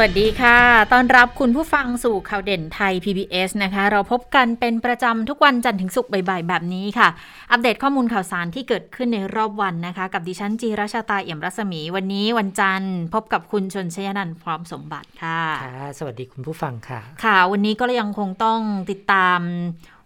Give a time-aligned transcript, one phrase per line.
[0.00, 0.58] วัสดีค่ะ
[0.92, 7.08] ต้อนรับคุณผู้ฟังสู่ข่าวเด่นไทย PBS นะคะ เราพบกันเป็นประจำทุกวันจันทร์ถึงศุกร์บ่ายๆ แบบนี้ค่ะ
[7.50, 19.40] อัปเดตข้อมูลข่าวสารที่เกิดขึ้นในรอบวันนะคะ กับดิฉันจีราชาตาเอี่ยมรัศมี วันนี้วันจันทร์ พบกับคุณชนชยนันท์พร้อมสมบัติค่ะ ค่ะ สวัสดีคุณผู้ฟังค่ะ ค่ะ วันนี้ก็ยังคงต้องติดตาม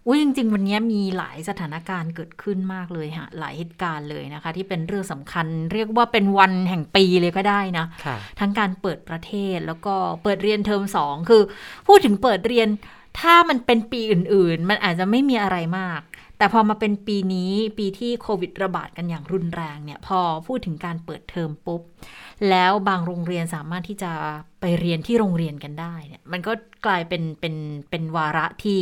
[0.07, 11.41] อุ้ยจริง ๆ วันนี้มีหลายสถานการณ์เกิดขึ้นมากเลยค่ะหลายเหตุการณ์เลยนะคะ ที่เป็นเรื่องสำคัญ เรียกว่าเป็นวันแห่งปีเลยก็ได้นะค่ะทั้งการเปิดประเทศแล้วก็เปิดเรียนเทอมสองคือ
[11.87, 12.67] พูดถึงเปิดเรียน
[13.19, 16.01] ถ้ามันเป็นปีอื่น ๆ มันอาจจะไม่มีอะไรมาก
[16.37, 21.81] แต่พอมาเป็นปีนี้ปีที่โควิดระบาดกันอย่างรุนแรงเนี่ย พอพูดถึงการเปิดเทอมปุ๊บ
[22.49, 24.11] แล้วบางโรงเรียนสามารถที่จะ
[24.61, 26.53] ไปเรียนที่โรงเรียนกันได้เนี่ย มันก็
[26.85, 27.55] กลายเป็นเป็น
[27.89, 28.79] เป็นวาระที่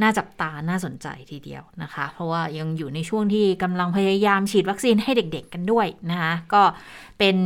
[0.00, 6.62] น่าจับตา น่าสนใจทีเดียวนะคะ เพราะว่ายังอยู่ในช่วงที่กำลังพยายามฉีดวัคซีนให้เด็กๆกันด้วยนะคะ ก็
[7.18, 7.36] เป็น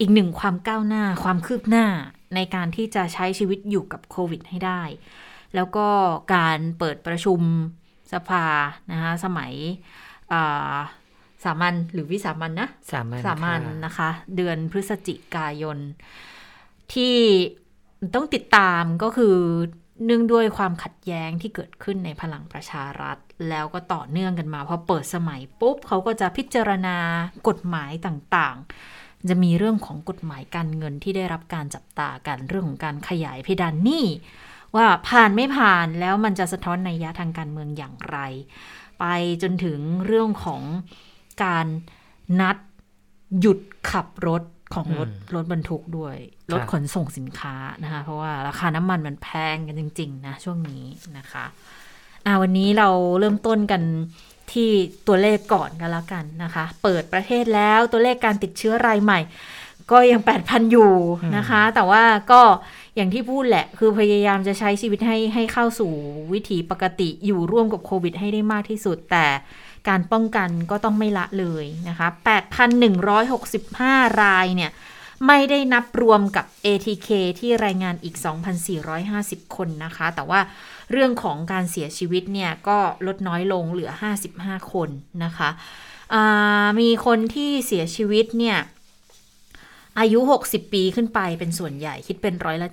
[0.00, 1.86] อีกหนึ่งความก้าวหน้า ความคืบหน้า
[2.34, 4.82] ในการที่จะใช้ชีวิตอยู่กับโควิดให้ได้
[5.54, 5.86] แล้วก็
[6.34, 7.40] การเปิดประชุม
[8.12, 8.46] สภา
[8.92, 9.52] นะคะสมัย
[10.32, 10.76] อ่า
[11.44, 15.78] สามัญหรือวิสามัญนะสามัญสามัญค่ะนะคะ เดือนพฤศจิกายน
[16.94, 17.16] ที่
[18.14, 19.36] ต้องติดตามก็คือ
[20.04, 26.96] เนื่องด้วยความขัดแย้งที่เกิดขึ้นในพลังประชารัฐ แล้วก็ต่อเนื่องกันมาพอเปิดสมัยปุ๊บเขาก็จะพิจารณา
[27.48, 34.06] กฎหมายต่างๆ จะมีเรื่องของกฎหมายการเงินที่ได้รับการจับตากันเรื่องของการขยายเพดานหนี้
[34.76, 38.18] ว่าผ่านไม่ผ่านแล้วมันจะสะท้อนในยะทางการเมืองอย่างไร
[39.00, 39.04] ไป
[39.42, 40.62] จนถึงเรื่องของ
[41.44, 41.66] การ
[42.40, 42.56] นัด
[43.40, 43.58] หยุด
[43.90, 44.42] ขับรถ
[44.74, 46.16] ของรถรถบรรทุกด้วย
[46.52, 50.84] รถขนส่งสินค้านะคะ เพราะว่าราคาน้ำมันมันแพงกันจริง ๆ นะ ช่วงนี้
[51.18, 51.44] นะคะ
[52.26, 52.88] อ่าวันนี้เรา
[53.18, 53.82] เริ่มต้นกัน
[54.52, 54.70] ที่
[55.06, 59.20] ตัวเลขก่อนกันแล้วกันนะคะ เปิดประเทศแล้วตัวเลขการติดเชื้อรายใหม่
[59.90, 60.92] ก็ยัง 8,000 อยู่
[61.36, 62.42] นะคะ แต่ว่าก็
[62.96, 65.92] อย่างที่พูดแหละ คือพยายามจะใช้ชีวิตให้ให้เข้าสู่
[66.32, 69.26] วิถีปกติอยู่ร่วมกับโควิดให้ได้มากที่สุดแต่
[69.88, 72.08] การป้องกันก็ต้องไม่ละเลยนะคะ
[73.34, 74.70] 8,165 รายเนี่ย
[75.26, 77.08] ไม่ได้นับรวมกับ ATK
[77.40, 78.16] ที่รายงานอีก
[78.86, 80.40] 2,450 คนนะคะ แต่ว่า
[80.90, 83.90] เรื่องของการเสียชีวิตเนี่ย ก็ลดน้อยลงเหลือ
[84.32, 84.88] 55 คน
[85.24, 85.50] นะคะ
[86.80, 88.58] มีคนที่เสียชีวิตเนี่ย
[90.00, 92.68] อายุ 60 ปีขึ้นไปเป็นส่วนใหญ่คิดเป็นร้อยละ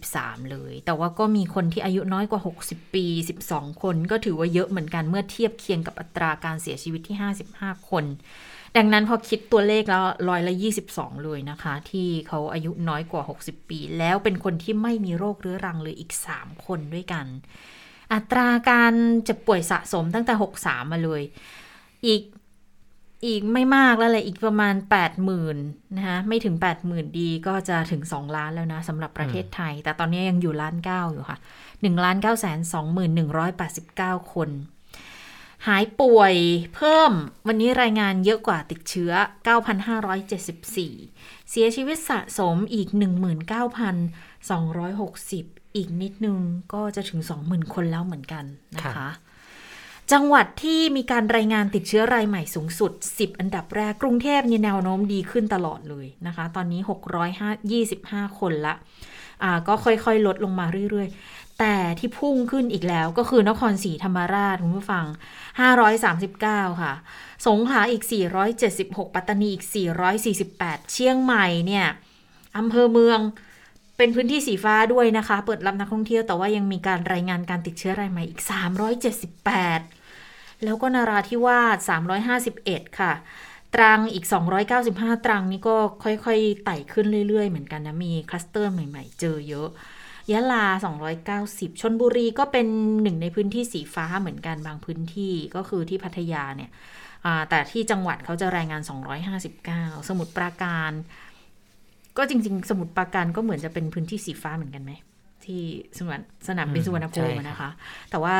[0.00, 3.06] 73 เลย แต่ว่าก็มีคนที่อายุน้อยกว่า 60 ปี
[3.44, 7.16] 12 คนก็ถือว่าเยอะเหมือนกันเมื่อเทียบเคียงกับอัตราการเสียชีวิตที่
[7.52, 8.04] 55 คน
[8.76, 10.54] ดังนั้นพอคิดตัวเลขแล้วร้อยละ
[10.88, 17.26] 22 เลยนะคะ ที่เขาอายุน้อยกว่า 60 ปี แล้วเป็นคนที่ไม่มีโรคเรื้อรังเลยอีก 3 คนด้วยกัน
[18.14, 18.94] อัตราการ
[19.24, 20.32] เจ็บป่วยสะสมตั้งแต่
[20.62, 21.22] 63 มาเลย
[22.06, 22.22] อีก
[23.24, 24.74] อีกไม่มากแล้วเลยอีกประมาณ
[25.18, 25.56] 80,000น
[25.96, 31.38] นะคะไม่ถึง 80,000 ดีก็จะถึง 2 ล้านแล้วนะสำหรับประเทศไทย แต่ตอนนี้ยังอยู่ล้านเก้าอยู่ค่ะ
[31.70, 32.58] 1ล้าน9แสน
[33.46, 34.50] 2189 คน
[35.66, 36.34] หายป่วย
[36.74, 37.12] เพิ่ม
[37.46, 39.12] วันนี้รายงานเยอะกว่าติดเชื้อ
[40.30, 42.88] 9,574 เสียชีวิตสะสมอีก
[44.12, 46.38] 19,260 อีกนิดนึง
[46.74, 48.44] ก็จะถึง 20,000 คนแล้วเหมือนกัน
[48.76, 49.08] นะคะ
[50.12, 56.80] จังหวัดที่มีการรายงานติดเชื้อรายใหม่สูงสุด 10 อันดับแรกกรุงเทพเนี่ยแนวโน้มดีขึ้นตลอดเลยนะคะ ตอนนี้
[58.24, 58.74] 625 คนละ
[59.42, 65.06] อ่าก็ค่อยๆ ลดลงมาเรื่อยๆ แต่ที่พุ่งขึ้นอีกแล้วก็คือนครศรีธรรมราชคุณผู้ฟัง
[65.92, 66.92] 539 ค่ะ
[67.46, 68.02] สงขลาอีก
[68.58, 69.64] 476 ปัตตานีอีก
[70.26, 71.86] 448 เชียงใหม่เนี่ย
[72.58, 73.20] อำเภอเมือง
[73.96, 79.95] เป็นพื้นที่สีฟ้าด้วยนะคะ เปิดรับนักท่องเที่ยวแต่ว่ายังมีการรายงานการติดเชื้อรายใหม่อีก 378
[80.64, 81.90] แล้วก็นาราธิวาส
[82.42, 83.12] 351 ค่ะ
[83.74, 84.24] ตรังอีก
[84.74, 89.68] 295 ตรังนี่ก็ค่อยๆ ไต่ขึ้นเรื่อยๆ เหมือนกันนะ มีคลัสเตอร์ใหม่ๆ เจอเยอะ
[90.30, 90.66] ยะลา
[91.24, 92.66] 290 ชนบุรีก็เป็น
[93.02, 96.70] หนึ่งในพื้นที่สีฟ้าเหมือนกันบางพื้นที่ก็คือที่พัทยาเนี่ย
[97.24, 98.82] อ่าแต่ที่จังหวัดเขาจะรายงาน
[99.44, 100.92] 259 สมุทรปราการ
[102.16, 104.92] ก็จริง ๆ สมุทรปราการก็เหมือนจะเป็นพื้นที่สีฟ้าเหมือนกันไหม
[105.46, 105.62] ที่
[105.98, 107.70] สนามสนามบินอืมสุวรรณภูมิใช่นะคะ
[108.10, 108.34] แต่ว่า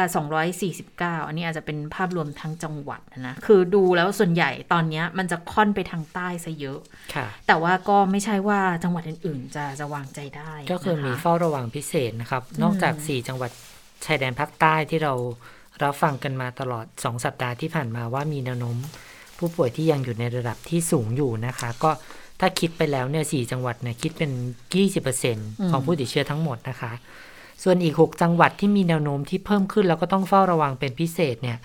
[0.60, 6.78] 249 อันนี้อาจจะเป็นภาพรวมทั้งจังหวัดนะ คือดูแล้วส่วนใหญ่ตอนเนี้ยมันจะค่อนไปทางใต้ซะเยอะ
[7.14, 13.50] ค่ะแต่ว่าก็ไม่ใช่ว่าจังหวัดอื่นๆ จะจะวางใจได้ ก็คือมีนะะเฝ้าระวังพิเศษนะครับ นอกจาก 4 จังหวัด
[14.04, 15.14] ชายแดนภาคใต้ที่เรา
[15.82, 18.76] รับฟังกันมาตลอด 2 สัปดาห์ที่ผ่านมาว่ามีแนวโน้ม
[19.38, 21.90] ผู้ป่วยที่ยังอยู่ในระดับที่สูงอยู่นะคะ ก็
[22.40, 24.30] ถ้าคิดไปแล้วเนี่ยสี่จังหวัดเนี่ยคิดเป็น
[25.00, 26.92] 20%ของผู้ติดเชื้อทั้งหมดนะคะ
[27.62, 31.58] ส่วนอีก6จังหวัดที่มีแนวโน้มที่เพิ่มขึ้นแล้วก็ต้องเฝ้าระวังเป็นพิเศษเนี่ย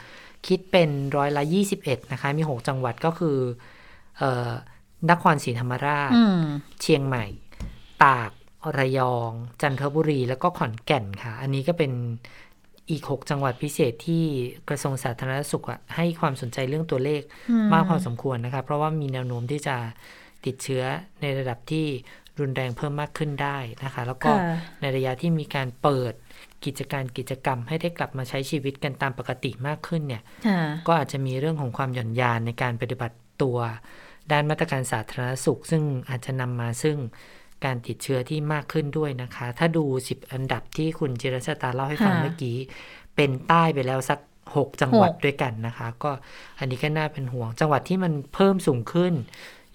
[0.47, 1.43] คิดเป็นร้อยละ
[1.77, 3.37] 21นะคะ มี6จังหวัดก็คือ
[4.17, 4.49] เออ
[5.11, 6.43] นครศรีธรรมราชอืม
[6.81, 7.25] เชียงใหม่
[8.03, 8.31] ตาก
[8.77, 9.31] ระยอง
[9.61, 11.91] จันทบุรี แล้วก็ขอนแก่นค่ะ อันนี้ก็เป็น
[12.89, 14.23] อีก 6 จังหวัดพิเศษที่
[14.69, 17.21] กระทรวงสาธารณสุขอะให้ความสนใจเรื่องตัวเลข
[17.73, 19.75] มากพอสมควรนะคะ เพราะว่ามีแนวโน้มที่จะ
[20.45, 20.83] ติดเชื้อ
[21.21, 21.85] ในระดับที่
[22.39, 26.13] รุนแรงเพิ่มมากขึ้นได้นะคะ แล้วก็ค่ะในระยะที่มีการเปิด
[26.65, 33.57] กิจการกิจกรรมให้ได้กลับมาใช้ชีวิตกันตามปกติมากขึ้นเนี่ยค่ะก็อาจจะมีเรื่องของความหย่อนยานในการปฏิบัติตัว
[34.31, 36.97] ด้านมาตรการสาธารณสุข ซึ่งอาจจะนำมาซึ่ง
[37.65, 42.57] การติดเชื้อที่มากขึ้นด้วยนะคะ ถ้าดู 10 อันดับที่คุณจิรชตาเล่าให้ฟังค่ะเมื่อกี้
[43.15, 46.11] เป็นใต้ไปแล้วสัก 6 จังหวัดหกด้วยกันนะคะ ก็
[46.59, 49.13] อันนี้ก็น่าเป็นห่วง จังหวัดที่มันเพิ่มสูงขึ้น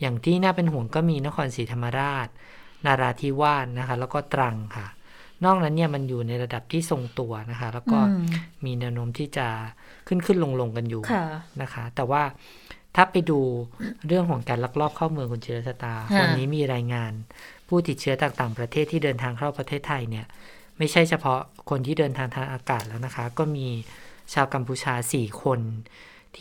[0.00, 2.28] อย่างที่น่าเป็นห่วงก็มีนครศรีธรรมราช
[2.86, 4.86] นาราธิวาสนะคะ แล้วก็ตรังค่ะ
[5.44, 8.26] นอกนั้นเนี่ยมันอยู่ในระดับที่ทรงตัวนะคะ แล้วก็อืม
[8.64, 9.46] มีแนวโน้มที่จะ
[10.08, 11.24] ขึ้นขึ้นลงลงๆกันอยู่ค่ะ
[11.62, 12.22] นะคะ แต่ว่า
[12.96, 13.40] ถ้าไปดู
[14.06, 17.12] เรื่องของการลักลอบเข้าเมืองคุณจิรชตาค่ะวันนี้มีรายงาน
[17.68, 20.26] ผู้ติดเชื้อจากต่างประเทศที่เดินทางเข้าประเทศไทยเนี่ย
[20.78, 21.40] ไม่ใช่เฉพาะ
[21.70, 23.66] คนที่เดินทางทางอากาศแล้วนะคะ ก็มี
[24.34, 25.60] ชาวกัมพูชาสี่คน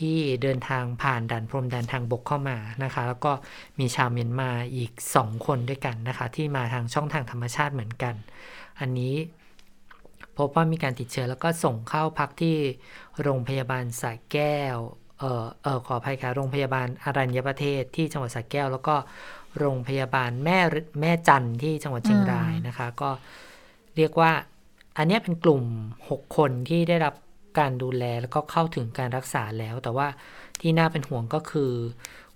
[0.12, 3.32] ี่เดินทางผ่านด่านพรมแดนทางบกเข้ามานะคะ แล้วก็
[3.78, 8.14] มีชาวเมียนมาอีกสองคนด้วยกันนะคะ ที่มาทางช่องทางธรรมชาติเหมือนกัน
[8.80, 9.14] อันนี้
[10.38, 12.56] พบว่ามีการติดเชื้อแล้วก็ส่งเข้าพักที่
[13.22, 14.76] โรงพยาบาลสระแก้ว
[15.18, 18.96] เอ่อเอ่อขออภัยค่ะ โรงพยาบาลอารัญญประเทศที่จังหวัดสระแก้ว แล้วก็
[19.58, 20.58] โรงพยาบาลแม่
[21.00, 23.10] แม่จันทร์ที่จังหวัดเชียงรายนะคะ ก็
[23.96, 24.32] เรียกว่า
[24.98, 25.64] อันนี้เป็นกลุ่ม
[26.10, 27.14] 6 คนที่ได้รับ
[27.58, 30.08] การดูแลแล้วก็เข้าถึงการรักษาแล้ว แต่ว่า
[30.60, 31.72] ที่น่าเป็นห่วงก็คือ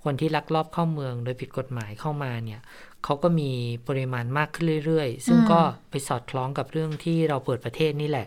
[0.05, 2.61] คนที่ลักลอบเข้าเมืองโดยผิดกฎหมายเข้ามาเนี่ย
[3.05, 3.51] เขาก็มี
[3.89, 8.27] ปริมาณมากขึ้นเรื่อยๆ ซึ่งอืมก็ไปสอดคล้องกับเรื่องที่เราเปิดประเทศนี่แหละ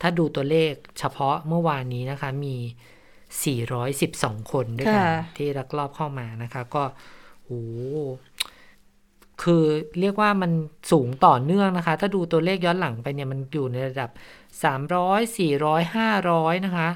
[0.00, 2.56] ถ้าดูตัวเลขเฉพาะเมื่อวานนี้นะคะมี
[3.72, 6.82] 412 คนด้วยกันค่ะที่ลักลอบเข้ามานะคะ ก็
[7.44, 8.06] โอ้โห
[9.42, 9.64] คือ
[10.00, 10.52] เรียกว่ามัน
[10.92, 14.10] สูงต่อเนื่องนะคะ ถ้าดูตัวเลขย้อนหลังไปเนี่ยมันอยู่ในระดับ
[14.62, 16.88] 300 400 500 นะคะ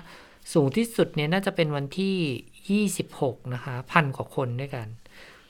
[0.52, 4.88] สูงที่สุดเนี่ยน่าจะเป็นวันที่ 26 นะคะ พันกว่าคนด้วยกัน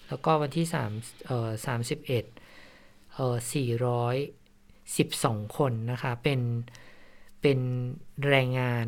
[0.08, 0.66] แล้วก็วันที่
[0.98, 3.36] 3เอ่อ31เอ่อ
[5.42, 6.40] 412 คนนะคะ เป็น
[7.42, 7.58] เป็น
[8.28, 8.86] แรงงาน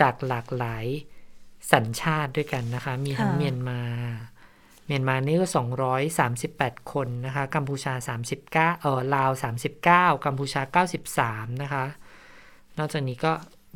[0.00, 0.86] จากหลากหลาย
[1.72, 3.80] สัญชาติด้วยกันนะคะ มีทั้งค่ะเมียนมา
[4.86, 5.46] เมียนมานี่ก็
[6.24, 9.30] 238 คนนะคะ กัมพูชา 39 เออลาว
[9.78, 11.84] 39 กัมพูชา 93 นะคะ
[12.78, 13.32] นอกจากนี้ก็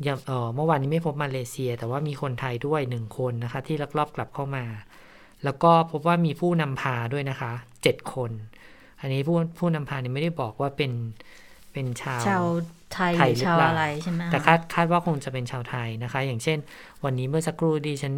[0.07, 4.65] ยังเออเมื่อวานนี้ไม่พบมาเลเซีย แต่ว่ามีคนไทยด้วยหนึ่งคนนะคะ ที่ลักลอบกลับเข้ามา
[5.43, 7.51] แล้วก็พบว่ามีผู้นำพาด้วยนะคะ
[7.83, 8.31] เจ็ดคน
[9.01, 10.91] อันนี้ผู้ผู้นำพานี่ไม่ได้บอกว่าเป็น
[11.71, 12.45] เป็นชาวชาว
[12.93, 16.57] ไทยไทยหรือหรือชาวเปล่าอะไรใช่ไหมแต่คาดคาดว่าคงจะเป็นชาวไทยนะคะ อย่างเช่น
[17.03, 18.13] วันนี้เมื่อสักครู่ดีฉัน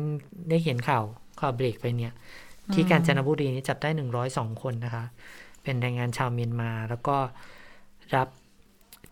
[0.50, 1.04] ได้เห็นข่าว
[1.40, 2.14] ข่าวเบรกไปเนี่ย
[2.74, 5.06] ที่กาญจนบุรีนี่จับได้หนึ่งร้อยสองคนนะคะ
[5.64, 7.18] เป็นแรงงานชาวเมียนมา แล้วก็
[8.16, 8.28] รับ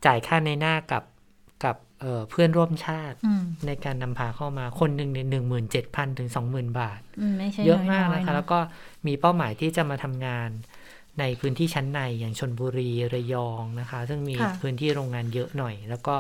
[0.06, 1.04] จ่ายค่าในหน้ากับ
[1.63, 8.59] กับเอ่อเพื่อนร่วมชาติอืมในการนำพาเข้ามาคนหนึ่งในหนึ่งหมื่นเจ็ดพันถึงสองหมื่นบาทอืมไม่ใช่เยอะมากน้นะคะๆแล้วก็
[9.07, 10.50] มีเป้าหมายที่จะมาทำงาน
[11.19, 16.16] ในพื้นที่ชั้นในอย่างชนบุรีระยองนะคะ ซึ่งมีค่ะพื้นที่โรงงานเยอะหน่อย แล้วก็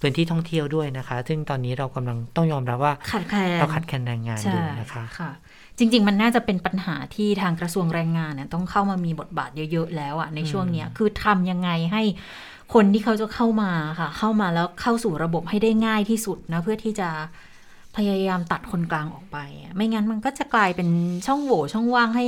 [0.00, 5.30] พื้นที่ท่องเที่ยวด้วยนะคะ ซึ่งตอนนี้เรากำลังต้องยอมรับว่าขาดแคลนเราขาดแคลนแรงงานอใช่ยู่นะคะค่ะ
[5.80, 12.02] จริง ๆ มันน่าจะเป็นปัญหาที่ทางกระทรวงแรงงานเนี่ยต้องเข้ามามีบทบาทเยอะๆแล้วอะในช่วงเนี้ยคือทำยังไงให้
[12.74, 17.08] คนที่เขาจะเข้ามาค่ะ เข้ามาแล้วเข้าสู่ระบบให้ได้ง่ายที่สุดนะเพื่อที่จะ
[17.96, 20.88] พยายามตัดคนกลางออกไปอะไม่งั้นมันก็จะกลายเป็น
[21.26, 22.26] ช่องโหว่ช่องว่างให้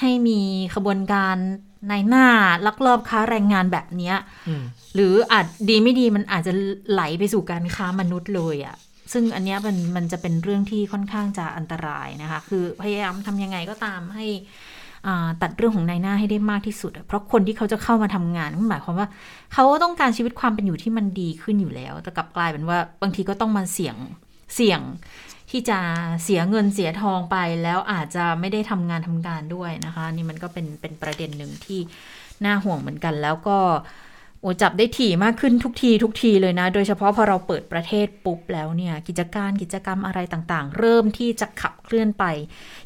[0.00, 0.40] ให้มี
[0.74, 1.36] ขบวนการ
[1.88, 2.26] ในหน้า
[2.66, 4.16] ลักลอบค้าแรงงานแบบเนี้ย
[4.48, 4.62] อืม
[4.94, 6.52] หรืออาจดีไม่ดีมันอาจจะ
[6.90, 8.76] ไหลไปสู่การค้ามนุษย์เลยอะ่ะ
[9.12, 14.26] ซึ่งอันนี้มันมันจะเป็นเรื่องที่ค่อนข้างจะอันตรายนะคะ คือพยายามทำยังไงก็ตามให้
[15.42, 19.08] ตัดเรื่องของนายหน้าให้ได้มากที่สุด เพราะคนที่เขาจะเข้ามาทำงานหมายความว่า
[19.52, 23.96] เขาก็ต้องการชีวิตความเป็นอยู่ที่มันดีขึ้นอยู่แล้ว แต่กลับกลายเป็นว่าบางทีก็ต้องมาเสี่ยง
[24.54, 24.80] เสี่ยง
[25.50, 25.78] ที่จะ
[26.22, 31.80] เสียเงินเสียทองไป แล้วอาจจะไม่ได้ทำงานทำการด้วยนะคะ นี่มันก็เป็นเป็นประเด็นหนึ่งที่
[32.44, 33.58] น่าห่วงเหมือนกัน แล้วก็
[34.40, 42.24] โอ้จับได้ถี่มากขึ้นทุกทีทุกทีเลยนะ โดยเฉพาะพอเราเปิดประเทศปุ๊บแล้วเนี่ย กิจการกิจกรรมอะไรต่างๆ เริ่มที่จะขับเคเคลื่อนไป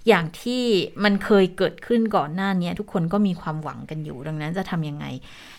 [0.08, 0.64] อย่างที่
[1.04, 5.06] มันเคยเกิดขึ้นก่อนหน้านี้ทุกคนก็มีความหวังกันอยู่ ดังนั้นจะทำยังไง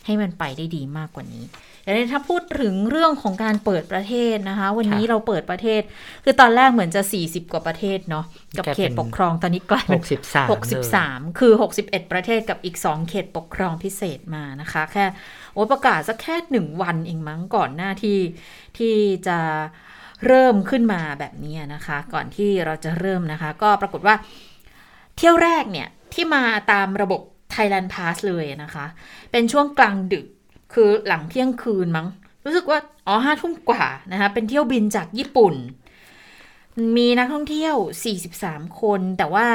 [0.06, 1.44] ให้มันไปได้ดีมากกว่านี้
[1.84, 5.82] แต่ถ้าพูดถึงเรื่องของการเปิดประเทศนะคะ วันนี้เราเปิดประเทศ
[6.24, 8.26] คือตอนแรกเหมือนจะ 40 กว่าประเทศเนาะ
[8.58, 10.52] กับเขตปกครองตอนนี้กลายเป็น63
[10.92, 15.06] 63 คือ 61 ประเทศกับอีก 2 เขตปกครองพิเศษมานะคะ แค่
[15.54, 18.20] โอ้ประกาศสักแค่หนึ่งวันเองมั้งก่อนหน้าที่
[18.78, 18.96] ที่
[19.28, 19.40] จะ
[20.26, 24.16] เริ่มขึ้นมาแบบนี้นะคะ ก่อนที่เราจะเริ่มนะคะ ก็ปรากฏว่า
[25.18, 27.22] เที่ยวแรกเนี่ย ที่มาตามระบบ
[27.54, 28.86] Thailand Pass เลยนะคะ
[29.32, 30.26] เป็นช่วงกลางดึก
[30.74, 32.08] คือหลังเที่ยงคืนมั้ง
[32.46, 35.56] รู้สึกว่า อ๋อห้าทุ่มกว่านะคะ เป็นเที่ยวบินจากญี่ปุ่น
[36.98, 37.76] มีนักท่องเที่ยว
[38.28, 39.48] 43 คน แต่ว่า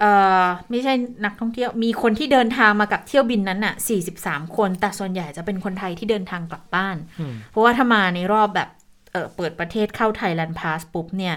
[0.00, 0.04] เอ
[0.44, 0.92] อไม่ใช่
[1.24, 3.74] นักท่องเที่ยวมีคนที่เดินทางมากับเที่ยวบินนั้นน่ะ
[4.14, 6.96] 43 คน แต่ส่วนใหญ่จะเป็นคนไทยที่เดินทางกลับบ้าน
[7.50, 8.68] เพราะว่าถ้ามาในรอบแบบ
[9.12, 11.36] เเปิดประเทศเข้าไทยแลนด์พาสปุ๊บเนี่ย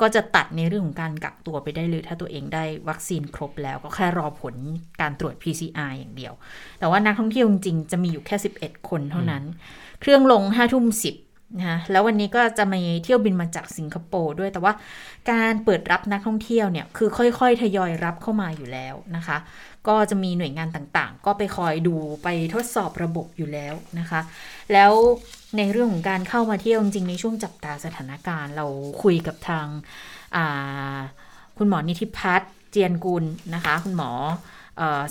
[0.00, 4.54] ก็จะตัดในเรื่องของการกักตัวไปได้เลย ถ้าตัวเองได้วัคซีนครบแล้วก็แค่รอผล
[5.00, 6.32] การตรวจ PCR อย่างเดียว
[6.78, 9.42] แต่ว่านักท่องเที่ยวจริงๆจะมีอยู่แค่ 11 คนเท่านั้น
[10.00, 14.72] เครื่องลง5ทุ่ม10 นะแล้ววันนี้ก็จะมีเที่ยวบินมาจากสิงคโปร์ด้วยแต่ว่า
[15.30, 19.36] การเปิดรับนักท่องเที่ยวเนี่ยคือค่อยๆ ทยอยรับเข้ามาอยู่แล้วนะคะ
[19.88, 24.20] ก็จะมีหน่วยงานต่างๆ ก็ไปคอยดูไปทดสอบระบบอยู่แล้วนะคะ
[24.72, 24.92] แล้ว
[25.56, 28.66] ในเรื่องของการเข้ามาเที่ยวจริงในช่วงจับตาสถานการณ์ เรา
[29.02, 29.66] คุยกับทาง
[31.58, 33.24] คุณหมอนิติพัฒน์เจียนกุล
[33.54, 34.10] นะคะ คุณหมอ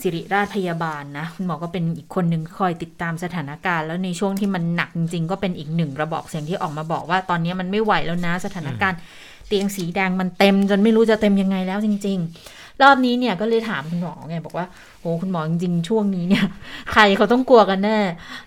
[0.02, 9.00] สิริราชพยาบาลนะคุณหมอก็เป็นอีกคนหนึ่งคอยติดตามสถานการณ์ แล้วในช่วงที่มันหนักจริง ๆ ก็เป็นอีกหนึ่งระบอกเสียงที่ออกมาบอกว่าตอนนี้มันไม่ไหวแล้วนะสถานการณ์
[9.48, 14.66] เตียงสีแดงมันเต็ม จนไม่รู้จะเต็มยังไงแล้วจริง ๆ รอบนี้เนี่ยก็เลยถามคุณหมอไงบอกว่า
[15.02, 16.46] โอ้คุณหมอจริงๆช่วงนี้เนี่ย
[16.94, 18.00] ใครเขาต้องกลัวกันแน่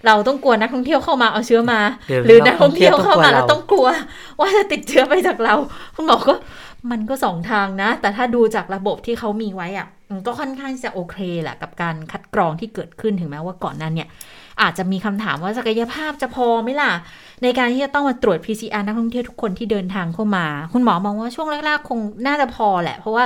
[0.07, 1.81] เราต้องกลัวนักท่องเที่ยวเข้ามาเอาเชื้อมา
[2.27, 3.87] หรือนักท่องเที่ยวเข้ามาแล้วต้องกลัว
[4.41, 5.55] ว่าจะติดเชื้อไปจากเรา
[5.97, 6.35] คุณหมอก็
[6.91, 9.89] มันก็สองทางนะ แต่ถ้าดูจากระบบที่เขามีไว้อะ
[10.27, 14.09] ก็ค่อนข้างจะโอเคแหละกับการคัดกรองที่เกิดขึ้นถึงแม้ว่าก่อนนั้นเนี่ย
[14.63, 16.93] อาจจะมีคำถามว่าศักยภาพจะพอไหมล่ะ
[17.43, 23.25] ในการที่จะต้องมาตรวจ PCR นักท่องเที่ยวทุกคนที่เดินทางเข้ามา คุณหมอมองว่าช่วงแรกๆคงน่าจะพอแหละ เพราะว่า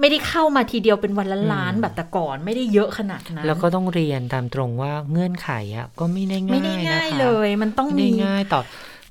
[0.00, 8.60] ไม่ได้เข้ามาทีเดียวเป็นวันละล้านแบบแต่ก่อนไม่ได้เยอะขนาดนั้น แล้วก็ต้องเรียนตามตรงว่าเงื่อนไขอะก็ไม่ได้ง่ายไม่ได้ง่ายเลย มันต้องมีง่ายต่อ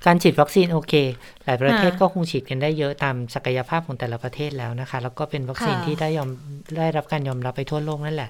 [0.06, 0.94] การฉีดวัคซีนโอเค
[1.46, 6.30] หลายประเทศก็คงฉีดกันได้เยอะตามศักยภาพของแต่ละประเทศแล้วนะคะ แล้วก็เป็นวัคซีนที่ได้ยอม
[6.78, 8.30] ได้รับการยอมรับไปทั่วโลกนั่นแหละ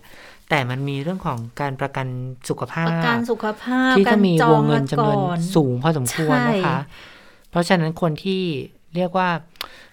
[0.50, 2.08] แต่มันมีเรื่องของการประกัน
[2.50, 5.17] สุขภาพประกันสุขภาพที่จะมีวงเงินจำนวน
[5.55, 6.77] สูงพอสมควรนะคะ
[7.51, 8.41] เพราะฉะนั้นคนที่
[8.96, 9.29] เรียกว่า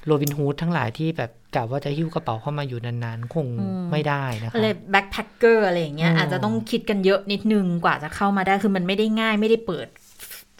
[0.07, 3.47] โรบินฮูดทั้งหลายที่แบบกะว่าจะหิ้วกระเป๋าเข้ามาอยู่นานๆ คง
[3.91, 9.87] ไม่ได้นะคะเลยแบ็คแพคเกอร์อะไรอย่างเงี้ยอาจจะต้องคิดกันเยอะนิดนึงกว่าจะเข้ามาได้คือมันไม่ได้ง่ายไม่ได้เปิด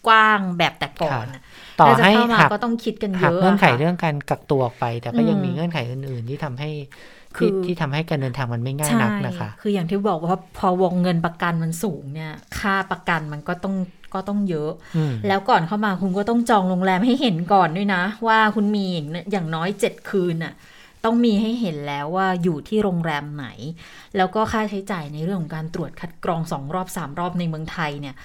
[0.07, 1.25] กว้างแบบแต่ก่อน
[1.79, 6.69] ต่อให้หักก็ต้องคิดกันเยอะเงื่อนไขเรื่องการกักตัวออกไป แต่ก็ยังมีเงื่อนไขอื่น ๆ ที่ทำให้
[7.37, 13.75] คือที่ทำให้การเดินทางมันไม่ง่ายนักนะคะ คืออย่างที่บอกว่าพอวงเงินประกันมันสูงเนี่ย ค่าประกันมันก็ต้อง
[14.13, 14.71] ก็ต้องเยอะ
[15.27, 18.85] แล้วก่อนเข้ามาคุณก็ต้องจองโรงแรมให้เห็นก่อนด้วยนะ ว่าคุณมี
[19.31, 20.53] อย่างน้อยเจ็ดคืนน่ะ
[21.03, 23.47] ต้องมีให้เห็นแล้วว่าอยู่ที่โรงแรมไหน
[24.17, 28.15] แล้วก็ค่าใช้จ่ายในเรื่องของการตรวจคัดกรองสองรอบสามรอบในเมืองไทยเนี่ย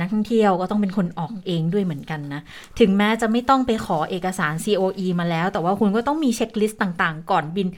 [0.00, 2.40] นักท่องเที่ยวก็ต้องเป็นคนออกเองด้วยเหมือนกันนะ
[2.78, 7.68] ถึงแม้จะไม่ต้องไปขอเอกสาร COE มาแล้ว แต่ว่าคุณก็ต้องมีเช็คลิสต์ต่างๆ ก่อนบิน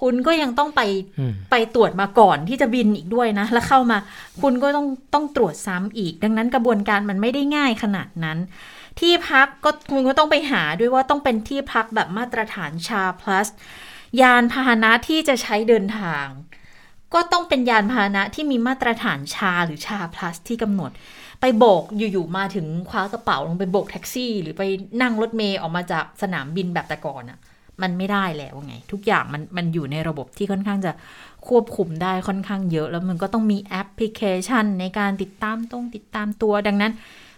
[0.00, 0.80] คุณก็ยังต้องไป
[1.50, 3.98] ไปตรวจมาก่อนที่จะบินอีกด้วยนะ แล้วเข้ามา
[4.42, 8.38] คุณก็ต้องต้องตรวจซ้ำอีก ดังนั้นกระบวนการมันไม่ได้ง่ายขนาดนั้น
[9.00, 13.48] ที่พักก็คุณก็ต้องไปหาด้วยว่าต้องเป็นที่พักแบบมาตรฐานชา plus
[14.20, 16.26] ยานพาหนะที่จะใช้เดินทาง
[17.14, 20.90] ก็ต้องเป็นยานพาหนะที่มีมาตรฐานชาหรือชา plus ที่กำหนด
[21.44, 24.62] ไปโบกอยู่ๆมาถึงคว้ากระเป๋าลงไปโบกแท็กซี่ หรือไป
[25.02, 27.38] นั่งรถเมย์ออกมาจากสนามบินแบบแต่ก่อนอะ่ะ
[27.82, 30.92] มันไม่ได้แล้วไง ทุกอย่างมันมันอยู่ในระบบที่ค่อนข้างจะ
[31.48, 36.92] ควบคุมได้ค่อนข้างเยอะ แล้วมันก็ต้องมีแอปพลิเคชัน ในการติดตามตรงติดตามตัวดังนั้น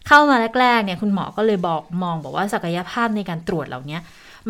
[0.09, 3.99] เข้ามาแรกๆเนี่ยคุณหมอก็เลยบอกมองบอกว่าศักยภาพในการตรวจเหล่านี้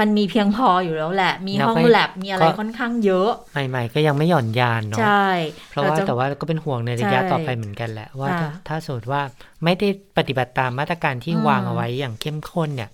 [0.00, 3.30] มันมีเพียงพออยู่แล้วแหละ มีห้องแลบมีอะไรค่อนข้างเยอะ
[3.68, 5.28] ใหม่ ๆ ก็ยังไม่หย่อนยานเนาะใช่
[5.70, 8.28] เพราะว่าแต่ว่าก็เป็นห่วงในระยะต่อไปเหมือนกันแหละ ว่า
[8.68, 9.22] ถ้าสมมติว่า
[9.64, 12.90] ไม่ได้ปฏิบัติตามมาตรการที่วางเอาไว้อย่างเข้มข้นเนี่ย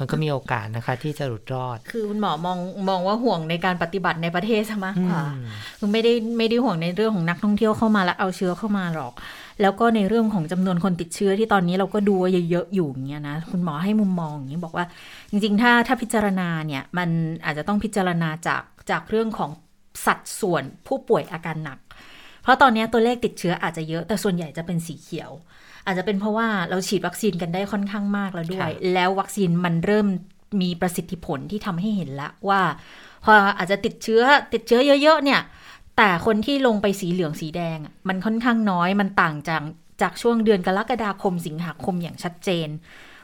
[0.00, 5.22] มันก็มีโอกาสนะคะที่จะหลุดรอด คือคุณหมอมองมองว่าห่วงในการปฏิบัติในประเทศซะมากกว่า
[5.78, 9.12] คือไม่ได้ไม่ได้ห่วงในเรื่องของนักท่องเที่ยวเข้ามาแล้วเอาเชื้อเข้ามาหรอก
[9.62, 14.86] แล้วก็ในเรื่องของจำนวนคนติดเชื้อที่ตอนนี้เราก็ดูว่าเยอะๆอยู่อย่างเงี้ยนะคุณหมอให้มุมมองอย่างนี้บอกว่า
[15.30, 17.08] จริงๆ ถ้าถ้าพิจารณาเนี่ยมัน
[17.44, 19.50] อาจจะต้องพิจารณาจากจากเรื่องของ
[20.06, 21.78] สัดส่วนผู้ป่วยอาการหนัก
[22.42, 25.30] เพราะตอนนี้ตัวเลขติดเชื้ออาจจะเยอะแต่ส่วนใหญ่จะเป็นสีเขียว
[25.86, 30.06] อาจจะเป็นเพราะว่าเราฉีดวัคซีนกันได้ค่อนข้างมากแล้วด้วย แล้ววัคซีนมันเริ่ม
[30.62, 32.60] มีประสิทธิผลที่ทำให้เห็นแล้วว่า
[33.24, 34.22] พออาจจะติดเชื้อ
[34.52, 35.40] ติดเชื้อเยอะ ๆ เนี่ย
[35.98, 39.62] แต่คนที่ลงไปสีเหลืองสีแดงอะมันค่อนข้างน้อยมันต่างจาก
[40.02, 42.68] จากช่วงเดือนกรกฎาคมสิงหาคมอย่างชัดเจน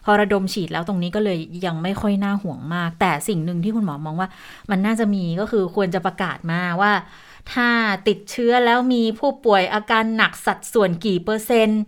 [0.05, 4.29] พอระดมฉีดแล้วตรงนี้ก็เลยยังไม่ค่อยน่าห่วงมาก แต่สิ่งหนึ่งที่คุณหมอมองว่า
[4.71, 6.93] มันน่าจะมีก็คือควรจะประกาศมาว่า
[7.53, 7.69] ถ้า
[8.09, 11.81] ติดเชื้อแล้วมีผู้ป่วยอาการหนักสัดส่วนกี่เปอร์เซ็นต์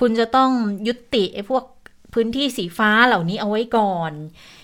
[0.00, 0.50] คุณจะต้อง
[0.86, 1.64] ยุติไอ้พวก
[2.14, 4.12] พื้นที่สีฟ้าเหล่านี้เอาไว้ก่อน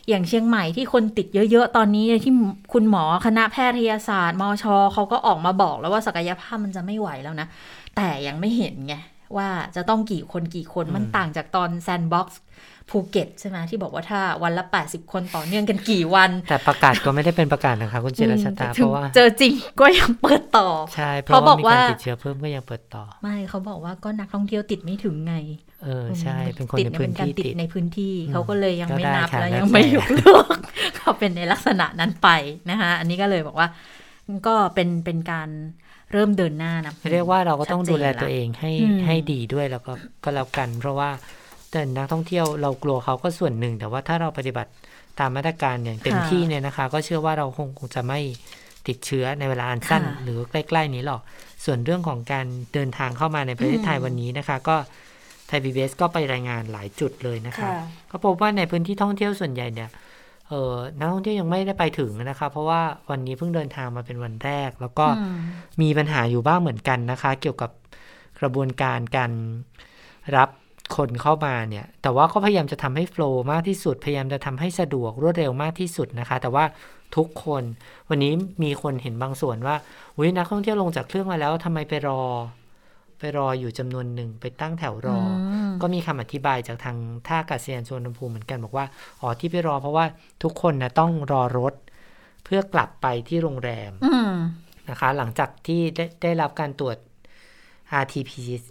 [0.08, 2.32] อย่างเชียงใหม่ที่คนติดเยอะๆ ตอนนี้ที่
[2.73, 7.46] คุณหมอคณะแพทยศาสตร์มอชเขาก็ออกมาบอกแล้วว่าศักยภาพมันจะไม่ไหวแล้วนะ
[7.96, 8.94] แต่ยังไม่เห็นไง
[9.37, 12.40] ว่าจะต้องกี่คนกี่คนมันต่างจากตอนแซนด์บ็อกซ์
[12.91, 25.35] ภูเก็ตใช่ไหมที่บอกว่าถ้าวันละ 80 คนต่อเนื่องกันกี่วัน แต่ประกาศก็ไม่ได้เป็นประกาศนะคะ คุณเจรชตาถึเพงราะว่า เจอจริงก็ยังเปิดต่อ ใช่เพเขาราะบว่าอกมีการว่าติดเชื้อเพิ่มก็ยังเปิดต่อ ไม่เขาบอกว่าก็นักท่องเที่ยวติดไม่ถึงไง
[25.85, 30.57] เออใช่ เป็นคนติดในพื้นเป็การที่ติดติดในพื้นที่อืมเขาก็เลยยังไม่ก็ได้นับค่ะแล้วแล้วยังไม่แต่ยกเลิก
[30.97, 32.29] เขาเป็นในลักษณะนั้นไป
[32.71, 33.69] นะคะอันนี้ก็เลยบอกว่า
[34.47, 35.49] ก็เป็นเป็นการ
[36.12, 39.93] เริ่มเดินหน้านะเรียกว่าเราก็ต้องชัดเจนดูแลละตัวเองให้อืมให้ดีด้วยแล้วก็
[40.25, 41.11] ก็แล้วกัน เพราะว่า
[41.75, 44.71] แต่นักท่องเที่ยวเรากลัวเขาก็ส่วนหนึ่ง แต่ว่าถ้าเราปฏิบัติ
[45.19, 48.21] ตามมาตรการอย่างเต็มที่เนี่ยนะคะ ก็เชื่อว่าเราคงคงจะไม่
[48.88, 51.21] ติดเชื้อในเวลาอันสั้น หรือใกล้ ๆ นี้หรอก
[51.64, 54.76] ส่วนเรื่องของการเดินทางเข้ามาในประเทศไทยวันนี้นะคะ ก็
[55.49, 57.69] ไทยพีบีก็ไปรายงานหลายจุดเลยนะคะ
[58.11, 59.90] ก็พบว่าในพื้นที่ท่องเที่ยวส่วนใหญ่เนี่ย
[60.49, 65.38] เออนักท่องเที่ยวยังไม่ได้ไปถึงนะคะ เพราะว่าวันนี้เพิ่งเดินทางมาเป็นวันแรก แล้วก็อืม
[65.83, 67.71] มีปัญหาอยู่บ้างเหมือนกันนะคะ เกี่ยวกับ
[68.40, 69.33] กระบวนการการ
[70.37, 70.49] รับ
[70.97, 76.64] คนเข้ามาเนี่ย แต่ว่าก็พยายามจะทำให้โฟล์มากที่สุด พยายามจะทำให้สะดวกรวดเร็วมากที่สุดนะคะ แต่ว่า
[77.17, 77.62] ทุกคน
[78.09, 79.76] วันนี้มีคนเห็นบางส่วนว่า
[80.17, 82.23] อุ้ยนักท่องเที่ยวลงจากเครื่องมาแล้วทำไมไปรอ
[83.19, 85.21] ไปรออยู่จำนวนหนึ่งไปตั้งแถวรอ
[85.53, 88.87] อมก็มีคำอธิบายจากทางท่าอากาศยานสุวรรณภูมิเหมือนกันบอกว่า
[89.21, 90.05] อ๋อที่ไปรอเพราะว่า
[90.43, 91.75] ทุกคนนะต้องรอรถ
[92.45, 94.35] เพื่อกลับไปที่โรงแรมอืม
[94.88, 96.97] นะคะ หลังจากที่ได้ได้รับการตรวจ
[98.03, 98.62] RT-PCR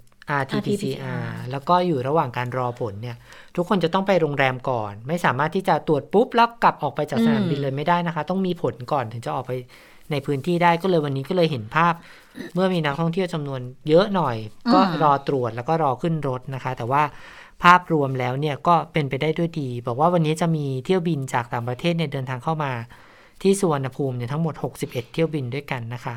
[0.41, 3.17] RT-PCR แล้วก็อยู่ระหว่างการรอผลเนี่ย
[3.55, 9.51] ทุกคนจะต้องไปโรงแรมก่อน ไม่สามารถที่จะตรวจปุ๊บ แล้วกลับออกไปจากสนามบินเลยไม่ได้นะคะ ต้องมีผลก่อนถึงจะออกไป
[10.11, 11.93] ในพื้นที่ได้ก็เลยวันนี้ก็เลยเห็นภาพ
[12.53, 14.35] เมื่อมีนักท่องเที่ยวจำนวนเยอะหน่อย
[14.73, 17.03] ก็อืมรอตรวจแล้วก็รอขึ้นรถนะคะ แต่ว่า
[17.63, 22.71] ภาพรวมแล้วเนี่ยก็เป็นไปได้ด้วยดี บอกว่าวันนี้จะมีเที่ยวบินจากต่างประเทศเนี่ยเดินทางเข้ามา
[23.41, 26.15] ที่สุวรรณภูมิเนี่ยทั้งหมด 61 เที่ยวบินด้วยกันนะคะ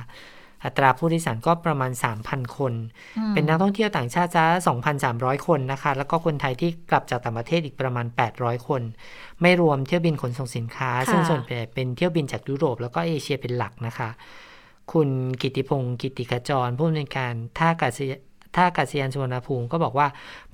[0.66, 1.90] อัตราผู้โดยสารก็ประมาณ
[2.24, 2.72] 3,000 คน
[3.35, 4.46] เป็นนักท่องเที่ยวต่างชาติจ้า
[4.96, 8.83] 2,300 คนนะคะ แล้วก็คนไทยที่กลับจากต่างประเทศอีกประมาณ 800 คน
[9.42, 14.09] ไม่รวมเที่ยวบินขนส่งสินค้าค่ะซึ่งส่วนใหญ่เป็นเที่ยวบินจากยุโรปแล้วก็เอเชียเป็นหลักนะคะ
[14.92, 15.09] คุณ
[15.42, 18.12] กิติพงศ์กิติขจรผู้อำนวยการท่าอากาศย
[18.57, 20.07] ท่าอากาศยานสุวรรณภูมิก็บอกว่า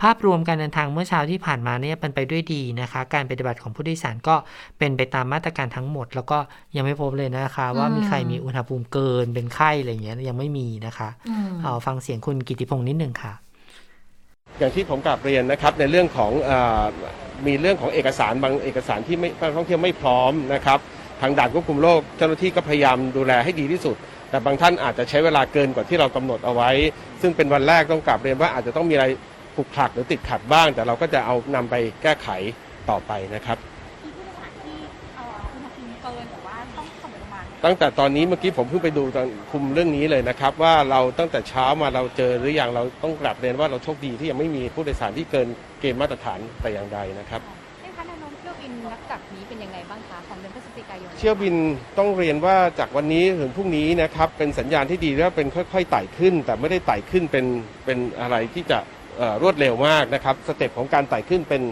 [0.02, 4.34] ภาพรวมการเดินทางเมื่อเช้าที่ผ่านมาเนี่ยเป็นไปด้วยดีนะคะ การปฏิบัติของผู้โดยสารก็
[4.78, 6.38] เป็นไปตามมาตรการทั้งหมด แล้วก็
[6.76, 13.32] ยังไม่พบเลยนะคะ ว่ามีใครมีอุณหภูมิเกินเป็นไข้อะไรอย่างเงี้ยยังไม่มีนะคะอืมเอาฟังเสียงคุณกิติพงศ์นิดหนึ่งค่ะ
[14.58, 16.82] อย่างที่ผมกลับเรียนนะครับในเรื่องของเออ
[17.46, 20.78] มีเรื่องของเอกสารบางเอกสารที่ไม่นักท่องเที่ยวไม่พร้อมนะครับ
[21.20, 23.96] ทางด่านควบคุมโรคเจ้าหน้าที่ก็พยายามดูแลให้ดีที่สุด
[24.32, 26.70] แต่บางท่านอาจจะใช้เวลาเกินกว่าที่เรากำหนดเอาไว้
[27.22, 29.06] ซึ่งเป็นวันแรกต้องกลับเรียนว่าอาจจะต้องมีอะไร
[29.56, 32.28] ผุกผลักหรือติดขัดบ้าง แต่เราก็จะเอานำไปแก้ไข
[32.90, 33.58] ต่อไปนะครับ
[34.04, 34.76] มีผู้โดยสารที่
[35.16, 45.48] เอ่ออุณหภูมิเกินหรือว่าต้องสมประมาณตั้งแต่ตอนนี้เมื่อกี้ผมเพิ่งไปดูตอนคุมเรื่องนี้เลยนะครับ ว่าเราตั้งแต่เช้ามาเราเจอหรือยังเราต้องกลับเรียนว่าเราโชคดีที่ยังไม่มีผู้โดยสารที่เกิน
[45.80, 47.42] เกณฑ์มาตรฐานแต่อย่างใดนะครับ
[51.24, 51.56] เที่ยวบิน
[51.98, 57.46] ต้องเรียนว่าจากวันนี้ถึงพรุ่งนี้นะครับเป็นสัญญาณที่ดีแล้วเป็นค่อยๆไต่ขึ้น แต่ไม่ได้ไต่ขึ้นเป็น
[57.84, 58.78] เป็นอะไรที่จะ
[59.42, 61.62] รวดเร็วมากนะครับ step ของการไต่ขึ้นเป็น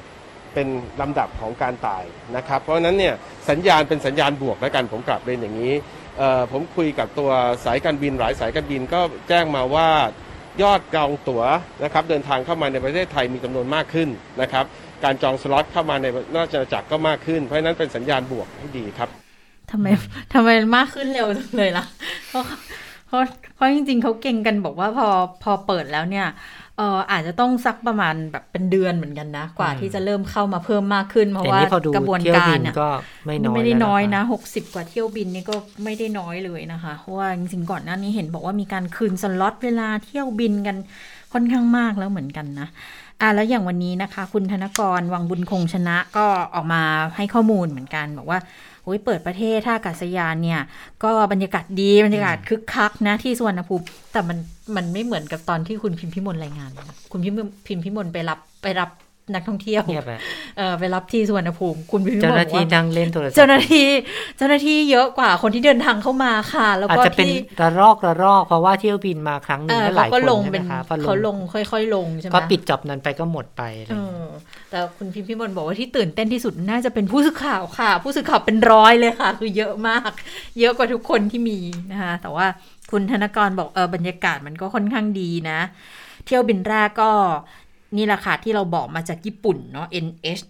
[0.54, 0.68] เป็น
[1.00, 1.98] ลำดับของการไต่
[2.36, 3.14] นะครับ เพราะฉะนั้นเนี่ย
[3.50, 5.74] สัญญาณเป็นสัญญาณบวกแล้วกันผมกราบเรียนอย่างนี้
[6.52, 7.30] ผมคุยกับตัว
[7.64, 9.88] สายการบินหลายสายการบินก็แจ้งมาว่า
[10.62, 11.42] ยอดจองตั๋ว
[11.84, 14.08] นะครับเดินทางเข้ามาในประเทศไทยมีจำนวนมากขึ้น
[14.42, 14.64] นะครับ
[15.04, 19.10] การจองสล็อตเข้ามาในราชอาณาจักรก็มากขึ้น เพราะฉะนั้นเป็นสัญญาณบวกที่ดีครับ
[19.70, 19.86] ทำไม
[20.34, 21.84] ทำไมมากขึ้นเร็วจังเลยล่ะ
[22.28, 22.44] เพราะ
[23.06, 23.22] เพราะ
[23.54, 25.08] เพราะจริงๆเขาเก่งกันบอกว่าพอ
[25.42, 26.26] พอเปิดแล้วเนี่ย
[26.76, 32.88] เอออาจจะต้องสักประมาณแบบเป็นเดือนเหมือนกันนะ กว่าอืมที่จะเริ่มเข้ามาเพิ่มมากขึ้น เพราะแต่ว่านี่พอดูกระบวนเที่ยวกาบิรนเนี่ยก็
[33.26, 40.76] ไม่น้อยไม่ได้น้อยแล้วนะหกสิบกว่าเที่ยวบินนี่ก็ไม่ได้น้อยเลยนะคะเพราะว่าจริงๆก่อนหน้านี้เห็นบอกว่ามีการคืนสล็อตเวลาเที่ยวบินกัน
[41.32, 42.68] ค่อนข้างมากแล้วเหมือนกันนะ
[43.20, 46.82] อะแล้วอย่างวันนี้นะคะ คุณธนกรวังบุญคงชนะก็ออกมา
[47.16, 50.60] ให้ข้อมูลเหมือนกันบอกว่าโอ้ ยเปิดประเทศท่าอากาศยานเนี่ย
[51.04, 54.38] ก็บรรยากาศดีบรรยากาศคึกคักนะที่สุวรรณภูมิ แต่มัน
[54.76, 58.90] มันไม่เหมือนกับตอนที่คุณพิมพิมลรายงานเลยนะคุณพิมพิมพิมพิมลไปรับไปรับ
[59.34, 60.12] นักท่องเที่ยวเงียบไป
[60.58, 63.86] เออไปรับที่สุวรรณภูมิคุณพิมพ์เจ้าบหอน้ากที่ว่านั่งเล่นโทรศัพท์เจ้าหน้าที่
[64.36, 74.32] เจ้าหน้าที่เยอะกว่าคนที่เดินทางเข้ามาค่ะ แล้วอาจก็จะเป็นที่ระลอกระลอกเพราะว่าเที่ยวบินมาครั้งหเอนึ่งอก็หเขาลายคก็นลงใช่ไหเป็มนคะพอลเขาลงงค่อย ๆ ลงใช่ไหมก็ปิดจอบนั้นไปก็หมดไปอะไรเออย่างเงี้ยอ
[74.70, 80.10] แต่คุณพิมพิมลบอกว่าที่ตื่นเต้นที่สุดน่าจะเป็นผู้สื่อข่าวค่ะ ผู้สื่อข่าวเป็นร้อยเลยค่ะ คือเยอะมาก
[80.60, 81.58] เยอะกว่าทุกคนที่มี
[81.92, 82.46] นะคะแต่ว่า
[82.90, 85.60] คุณธนกรบอกเออบรรยากาศมันก็ค่อนข้างดีนะ
[86.26, 87.10] เที่ยวบินแรกก็
[87.96, 90.42] นี่แหละค่ะที่เราบอกมาจากญี่ปุ่นเนาะ NH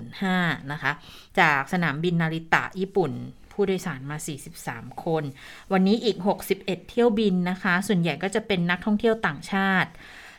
[0.00, 0.92] 805นะคะ
[1.40, 3.12] จากสนามบินนาริตะญี่ปุ่น
[3.52, 4.16] ผู้โดยสารมา
[4.58, 5.24] 43 คน
[5.72, 6.16] วันนี้อีก
[6.48, 9.90] 61 เที่ยวบินนะคะ ส่วนใหญ่ก็จะเป็นนักท่องเที่ยวต่างชาติ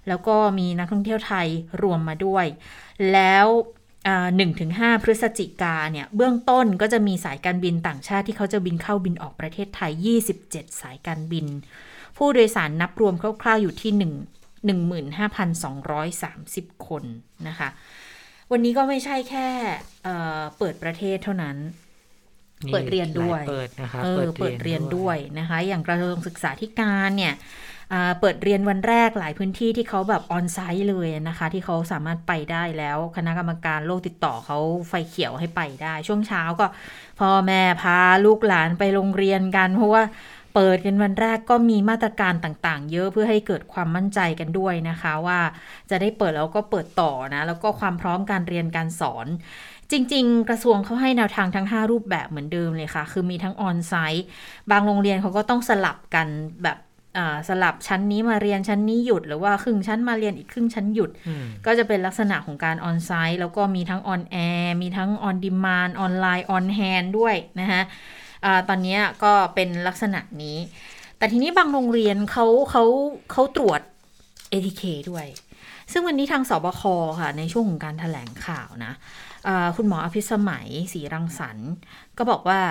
[0.08, 1.48] แล้วก็มีนักท่องเที่ยวไทย
[1.84, 2.46] รวมมาด้วย
[3.14, 3.48] แล้ว
[4.36, 9.92] หนึ่งถึงห้าพฤศจิกาเนี่ย เบื้องต้นก็จะมีสายการบินต่างชาติที่เขาจะบินเข้าบินออกประเทศไทย
[10.38, 11.46] 27 สายการบิน
[12.18, 14.37] ผู้โดยสารนับรวมคร่าวๆอยู่ที่1
[14.68, 17.04] 15,230 คน
[17.48, 17.70] นะคะ
[18.52, 19.48] วันนี้ก็ไม่ใช่แค่
[20.04, 21.58] เอ่อเปิดประเทศเท่านั้น
[22.66, 27.34] นี่เปิดเรียนด้วยหลาเปิดนะคะเออเปิดเรียนด้วยนะคะ อย่างกระทรวงศึกษาธิการเนี่ย
[27.94, 34.58] อ่าเปิดเรียนวันแรกหลายพื้นที่ที่เขาแบบออนไซต์เลยนะคะ ที่เขาสามารถไปได้แล้วคณะกรรมการโรคติดต่อเขา
[34.90, 36.66] ไฟเขียวให้ไปได้ ช่วงเช้าก็
[37.20, 40.04] พ่อแม่พาลูกหลานไปโรงเรียนกัน เพราะว่า
[40.58, 45.40] เปิดกันวันแรกก็มีมาตรการต่างๆ เยอะเพื่อให้เกิดความมั่นใจกันด้วยนะคะว่า
[45.90, 49.28] จะได้เปิดแล้วก็เปิดต่อนะแล้วก็ความพร้อมการเรียนการสอน
[49.92, 54.26] จริง ๆ กระทรวงเขาให้แนวทางทั้ง 5 รูปแบบเหมือนเดิมเลยค่ะ คือมีทั้งออนไซต์
[54.72, 56.28] บางโรงเรียนเขาก็ต้องสลับกัน
[56.64, 56.78] แบบ
[57.18, 67.82] อ่าสลับชั้นนี้มาเรียนชั้นนี้หยุด หรือว่าครึ่งชั้นมาเรียนอีกครึ่งชั้นหยุดอืมก็จะเป็นลักษณะของการ on-site แล้วก็มีทั้ง on-air มีทั้ง on-demand ออนไลน์ on-hand ด้วยนะคะ
[68.46, 70.58] ตอนนี้ก็เป็นลักษณะนี้
[71.18, 72.84] แต่ทีนี้บางโรงเรียนเขาเขา
[73.32, 73.82] เขาตรวจ
[74.52, 75.28] ATK ด้วย
[75.92, 76.82] ซึ่งวันนี้ทางศบค.
[77.20, 78.94] ค่ะ ในช่วงของการแถลงข่าวนะ
[79.76, 81.72] คุณหมออภิสมัยศรีรังสรรค์
[82.18, 82.62] ก็บอกว่า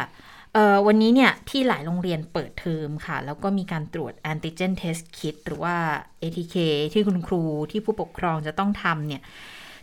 [0.87, 5.77] วันนี้เนี่ย ที่หลายโรงเรียนเปิดเทอมค่ะ แล้วก็มีการตรวจ antigen test kit หรือว่า
[6.23, 6.57] ATK
[6.93, 9.23] ที่คุณครูที่ผู้ปกครองจะต้องทำเนี่ย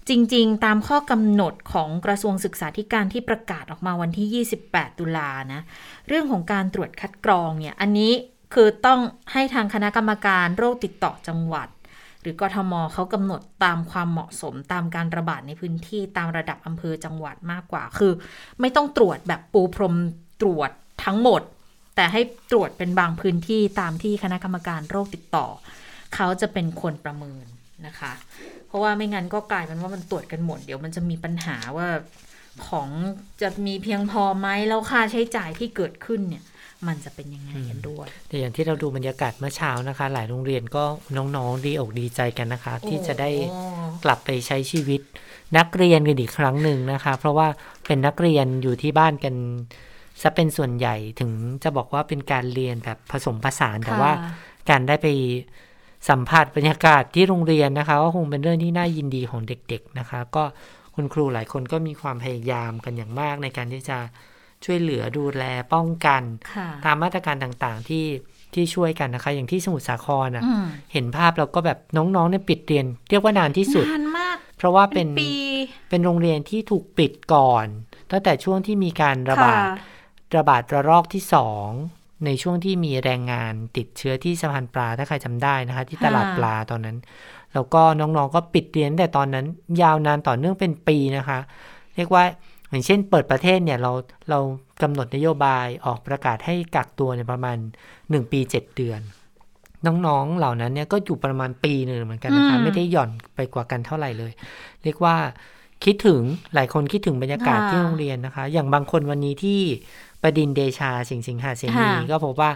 [0.09, 5.61] จริงๆ ตามข้อกำหนดของกระทรวงศึกษาธิการที่ประกาศออกมาวันที่ 28 ตุลานะ
[6.07, 8.11] เรื่องของการตรวจคัดกรองเนี่ย อันนี้
[8.53, 8.99] คือต้อง
[9.33, 11.67] ให้ทางคณะกรรมการโรคติดต่อจังหวัด
[12.21, 18.13] หรือกทมเขากำหนดตามความเหมาะสมตามการระบาดในพื้นที่ตามระดับอำเภอจังหวัดมากกว่า คือ
[18.59, 19.95] ไม่ต้องตรวจแบบปูพรม
[20.41, 20.71] ตรวจ
[21.05, 21.41] ทั้งหมด
[21.95, 25.47] แต่ให้ตรวจเป็นบางพื้นที่ตามที่คณะกรรมการโรคติดต่อ
[26.15, 27.45] เขาจะเป็นคนประเมิน
[27.87, 28.11] นะคะ
[28.67, 31.87] เพราะว่าไม่งั้นก็กลายเป็นว่ามันตรวจกันหมด เดี๋ยวมันจะมีปัญหาว่า
[32.67, 32.89] ของ
[33.41, 36.43] จะมีเพียงพอไหมแล้วค่าใช้จ่ายที่เกิดขึ้นเนี่ย
[36.87, 40.83] มันจะเป็นยังไงกันด้วยแต่อย่างที่เราดูบรรยากาศเมื่อเช้านะคะ หลายโรงเรียนก็
[41.17, 43.59] น้องๆดีอกดีใจกันนะคะ ที่จะได้โอ้
[44.03, 45.01] กลับไปใช้ชีวิต
[45.57, 47.47] นักเรียนกันอีกครั้งหนึ่งนะคะ เพราะว่า
[47.87, 49.35] เป็นนักเรียนอยู่ที่บ้านกัน
[50.21, 51.31] ซะเป็นส่วนใหญ่ถึง
[51.63, 54.11] จะบอกว่าเป็นการเรียนแบบผสมผสานแต่ค่ะว่า
[54.69, 55.07] การได้ไป
[56.09, 60.43] สัมผัสบรรยากาศที่โรงเรียนนะคะก็คงเป็นเรื่องที่น่ายินดีของเด็กๆนะคะ ก็
[60.95, 63.97] คุณครูหลายคนก็มีความพยายามกันอย่างมากในการที่จะ
[64.65, 66.21] ช่วยเหลือดูแลป้องกัน
[66.53, 68.05] ค่ะตามมาตรการต่างๆที่
[68.53, 75.31] ที่ช่วยกันนะคะ อย่างที่สมุทรสาครอะอืมเห็นภาพแล้วก็แบบน้องๆเนี่ยปิดเรียน เรียกว่านานที่สุดนานมาก เพราะว่าเป็เป็นนปี
[75.89, 77.65] เป็นโรงเรียนที่ถูกปิดก่อน
[78.11, 79.71] ตั้งแต่ช่วงที่มีการระบาดค่
[80.37, 81.69] ระบาดระลอกที่สอง
[82.25, 86.97] ในช่วงที่มีแรงงานติดเชื้อที่สะพานปลาถ้าใครจำได้นะคะ ที่ตลาดปลาตอนนั้น
[87.53, 89.45] แล้วก็น้องๆก็ปิดเรียนตั้งแต่ตอนนั้น
[89.81, 91.39] ยาวนานต่อเนื่องเป็นปีนะคะ
[91.95, 92.23] เรียกว่า
[92.69, 93.91] อย่างเช่นเปิดประเทศเนี่ยเรา
[94.29, 94.39] เรา
[94.81, 97.57] กำหนดนโยบายออกประกาศให้กักตัวในยประมาณ
[97.95, 98.99] 1 ปี 7 เดือน
[99.85, 104.31] น้องๆเหล่านั้นเนี่ยก็อยู่ประมาณปีหนึ่งเหมือนกันนะคะอืมไม่ได้หย่อนไปกว่ากันเท่าไหร่เลย
[104.83, 105.15] เรียกว่า
[105.83, 106.21] คิดถึง
[106.53, 109.61] หลายคนคิดถึงบรรยากาศค่ะที่โรงเรียนนะคะ อย่างบางคนวันนี้ที่
[110.23, 112.51] ประดินเดชาสิงสิงหาเสนีค่ะก็พบว่า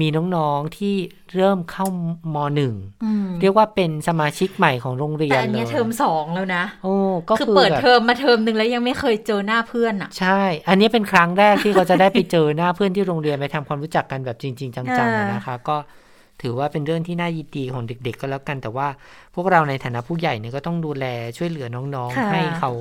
[0.00, 0.06] มี
[0.36, 0.94] น้องๆที่
[1.34, 1.86] เริ่มเข้า
[2.34, 6.94] มหนึ่งอืมเรียกว่าเป็นสมาชิกใหม่ของโรงเรียแต่นอันเลเนี้ยยเทอมสองแล้วนะโอ้
[7.28, 15.76] ก็คือคือเปิดแบบเทอมมาเทอมหนึ่งแล้วยังไม่เคยเจอหน้าเพื่อนอะ ใช่ อันนี้เป็นครั้งแรกที่เขาจะได้ไปเจอหน้าเพื่อนที่โรงเรียนไปทำความรู้จักกันแบบจริง ๆ จังๆอ่าอะนะคะ ก็
[16.42, 18.88] ถือว่าเป็นเรื่องที่น่ายินดีของเด็ก ๆ ก็แล้วกัน แต่ว่า
[19.34, 21.04] พวกเราในฐานะผู้ใหญ่เนี่ยก็ต้องดูแล
[21.36, 22.72] ช่วยเหลือน้องค่ะๆให้เขา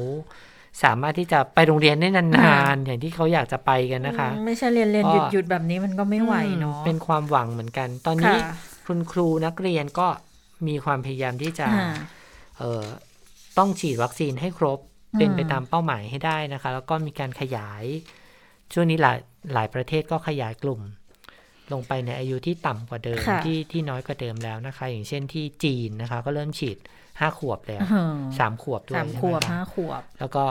[0.84, 8.54] สามารถที่จะไปโรงเรียนได้นานๆ อย่างที่เขาอยากจะไปกันนะคะอืมไม่ใช่เรียนเรียนก็หยุดหยุดแบบนี้มันก็ไม่ไหวเนาะอืมเป็นความหวังเหมือนกัน ตอนนี้ค่ะ
[8.88, 10.08] คุณครูนักเรียนก็
[10.68, 11.94] มีความพยายามที่จะอ่า
[12.58, 12.84] เอ่อ
[13.58, 14.80] ต้องฉีดวัคซีนให้ครบ
[15.14, 17.84] อืมเป็นไปตามเป้าหมายให้ได้นะคะ แล้วก็มีการขยาย
[18.74, 19.18] ช่วงนี้หลาย
[19.54, 20.82] หลายประเทศก็ขยายกลุ่ม
[21.72, 26.78] ลงไปในอายุที่ต่ำกว่าเดิมค่ะที่ที่น้อยกว่าเดิมแล้วนะคะ อย่างเช่นที่จีนนะคะ ก็เริ่มฉีด
[27.20, 30.44] ห้าขวบแล้วอืมสามขวบด้วยสามขวบใช่ไหมคะห้าขวบ แล้วก็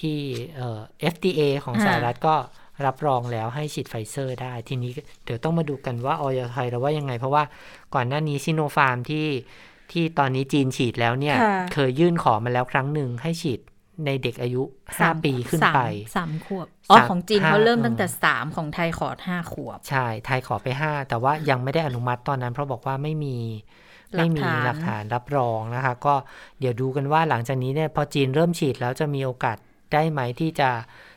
[0.00, 0.18] ที่
[0.56, 0.80] เอ่อ
[1.14, 2.34] FDA ของอ่าสหรัฐก็
[2.86, 4.92] รับรองแล้วให้ฉีดไฟเซอร์ได้ ทีนี้
[5.24, 7.42] เดี๋ยวต้องมาดูกันว่าอย.ไทยเราว่ายังไง เพราะว่า
[7.94, 9.26] ก่อนหน้านี้ซิโนฟาร์มที่
[9.92, 13.60] ที่ตอนนี้จีนฉีดแล้วเนี่ยค่ะเคยยื่นขอมาแล้วครั้งหนึ่งให้ฉีด
[14.06, 14.62] ในเด็กอายุ
[15.00, 15.80] สาม5ปีขึ้นสามไป
[16.16, 23.54] สามขวบอ๋อสามของจีนห้าเขาเริ่มเออตั้งแต่สามของไทยขอห้าขวบ ใช่ ไทยขอไป5แต่ว่ายังไม่ได้อนุมัติตอนนั้น เพราะบอกว่าไม่มีหลั
[24.16, 26.14] ไม่กมีฐานหลักฐานรับรองนะคะ ก็
[26.60, 29.56] เดี๋ยวดูกันว่าหลังจากนี้เนี่ยพอจีนเริ่มฉีดแล้วจะมีโอกาส
[29.92, 30.70] ได้ไหมที่จะ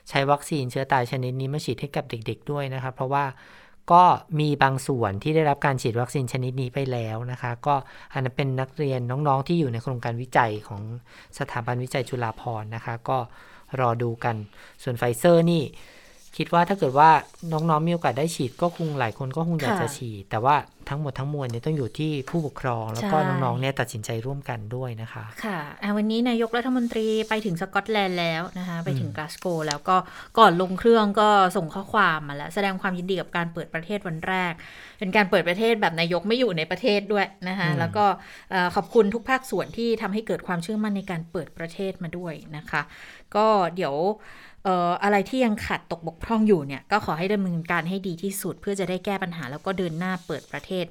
[0.10, 3.26] ใช้วัคซีนเชื้อตายชนิดนี้มาฉีดให้กับเด็ก ๆ ด้วยนะคะเพราะว่า
[3.92, 4.04] ก็
[4.40, 7.76] มีบางส่วนที่ได้รับการฉีดวัคซีนชนิดนี้ไปแล้วนะคะ ก็
[8.14, 10.82] อันนั้นเป็นนักเรียนน้องๆที่อยู่ในโครงการวิจัยของ
[11.40, 13.18] สถาบันวิจัยจุฬาภรณ์นะคะ ก็
[13.80, 14.36] รอดูกัน
[14.84, 15.64] ส่วนไฟเซอร์นี่
[16.38, 17.10] คิดว่าถ้าเกิดว่า
[17.52, 20.56] น้องๆมีโอกาสได้ฉีดก็คงหลายคนก็คงอยากค่ะจะฉีด แต่ว่า
[20.90, 29.96] ทั้งหมดทั้งมวลเนี่ยต้องอยู่ที่ผู้ปกครอง แล้วก็ใช่น้องๆเนี่ยตัดสินใจร่วมกันด้วยนะคะค่ะอะวันนี้นายกรัฐมนตรีไปถึงสกอตแลนด์แล้วนะคะ ไปถึงกลาสโกว์แล้วก็
[30.40, 34.54] ก่อนลงเครื่องก็ส่งข้อความมาแล้วแสดงความยินดีกับการเปิดประเทศวันแรก
[35.00, 38.06] เป็นการเปิดประเทศแบบนายกไม่อยู่ในประเทศด้วยนะคะอืมแล้วก็
[38.52, 42.82] เอ่อขอบคุณทุกภาคส่วนที่ทำให้เกิดความเชื่อมั่นในการเปิดประเทศมาด้วยนะคะ
[43.36, 43.96] ก็เดี๋ยว
[44.49, 50.86] เอ่ออะไรที่ยังขาดตกบกพร่องอยู่เนี่ย ก็ขอให้ดำเนินการให้ดีที่สุด เพื่อจะได้แก้ปัญหาแล้วก็เดินหน้าเปิดประเทศ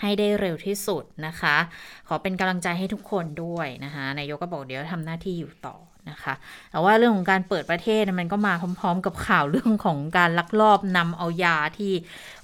[0.00, 1.56] ให้ได้เร็วที่สุดนะคะ
[2.08, 5.76] ขอเป็นกำลังใจให้ทุกคนด้วยนะคะนายกก็บอกเดี๋ยวทำหน้าที่อยู่ต่อ
[6.10, 6.34] นะคะ
[6.70, 11.92] แต่ว่าเรื่องของการเปิดประเทศเนี่ยมันก็มาพร้อม ๆ กับข่าวเรื่องของการลักลอบนำเอายาที่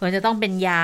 [0.03, 0.83] มันจะต้องเป็นยา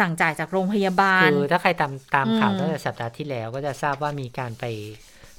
[0.00, 4.64] สั่งจ่ายจากโรงพยาบาลคือถ้าใครตามตามข่าวอืมตั้งแต่สัปดาห์ที่แล้วก็จะทราบว่ามีการไป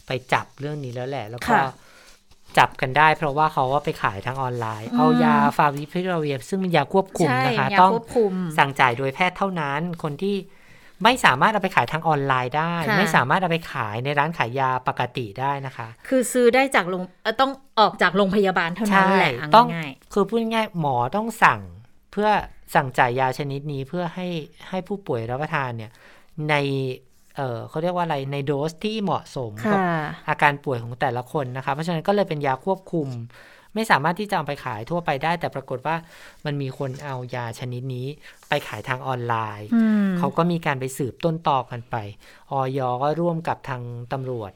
[0.08, 1.64] ไปจับเรื่องนี้แล้วแหละ แล้วก็ค่ะ
[2.58, 10.36] จับกันได้ เพราะว่าเขาว่าไปขายทางออนไลน์อืมเอายาฟาวิพิราเวียซึ่งเป็นยาควบคุมใช่นะคะยาต้องควบคุมสั่งจ่ายโดยแพทย์เท่านั้น คนที่
[11.04, 21.62] ไม่สามารถเอาไปขายทางออนไลน์ได้ค่ะไม่สามารถเอาไปขายในร้านขายยาปกติได้นะคะ คือซื้อได้จากโรงเอ่อต้องออกจากโรงพยาบาลเท่านั้นแหละใช่เอาต้องง่ายคือพูดง่ายๆหมอต้องสั่ง
[22.12, 22.30] เพื่อ
[22.76, 24.28] สั่งจ่ายยาชนิดนี้เพื่อให้
[24.70, 25.92] ให้ผู้ป่วยรับประทานเนี่ย
[26.50, 26.56] ใน
[27.38, 29.90] เออเขาเรียกว่าอะไรในโดสที่เหมาะสมๆกับค่ะ
[30.30, 33.08] อาการป่วยของแต่ละคนนะคะ เพราะฉะนั้นก็เลยเป็นยาควบคุม
[33.78, 35.96] ไม่สามารถที่จะเอาไปขายทั่วไปได้ แต่ปรากฏว่า
[36.46, 38.08] มันมีคนเอายาชนิดนี้
[38.50, 41.96] ไปขายทางออนไลน์อืมเขาก็มีการไปสืบต้นตอกันไป
[42.52, 43.82] ออยก็ร่วมกับทาง
[44.14, 44.52] ตำรวจ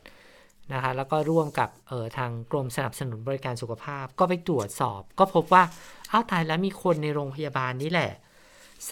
[0.74, 5.64] นะคะแล้วก็ร่วมกับเอ่อทางกรมสนับสนุนบริการสุขภาพ ก็ไปตรวจสอบ ก็พบว่า
[6.12, 8.12] อ้าวตายแล้วมีคนในโรงพยาบาลนี่แหละ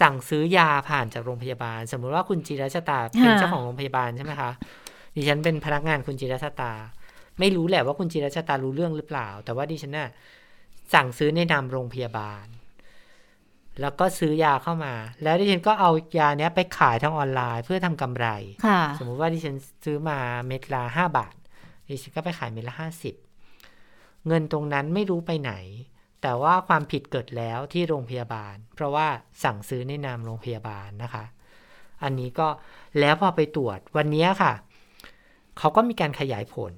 [0.00, 4.50] สั่งซื้อยาผ่านจากโรงพยาบาล สมมุติว่าคุณจิรชตาเป็นค่ะเจ้าของโรงพยาบาลใช่ไหมคะ
[5.14, 6.72] ดิฉันเป็นพนักงานคุณจิรชตา
[7.38, 10.08] ไม่รู้แหละว่าคุณจิรชตารู้เรื่องหรือเปล่า แต่ว่าดิฉันน่ะ
[10.94, 12.46] สั่งซื้อในนามโรงพยาบาล
[13.80, 18.26] แล้วก็ซื้อยาเข้ามา แล้วดิฉันก็เอายาเนี้ยไปขายทางออนไลน์เพื่อทำกำไร
[18.66, 21.34] ค่ะสมมุติว่าดิฉันซื้อมาเม็ดละห้าบาท
[21.88, 23.14] ดิฉันก็ไปขายเม็ดละห้าสิบ
[24.26, 25.52] เงินตรงนั้นไม่รู้ไปไหน
[26.22, 29.06] แต่ว่าความผิดเกิดแล้วที่โรงพยาบาล เพราะว่า
[29.44, 31.24] สั่งซื้อในนามโรงพยาบาลนะคะ
[32.02, 32.48] อันนี้ก็
[33.00, 34.52] แล้วพอไปตรวจวันนี้ค่ะ
[35.58, 36.72] เขาก็มีการขยายผล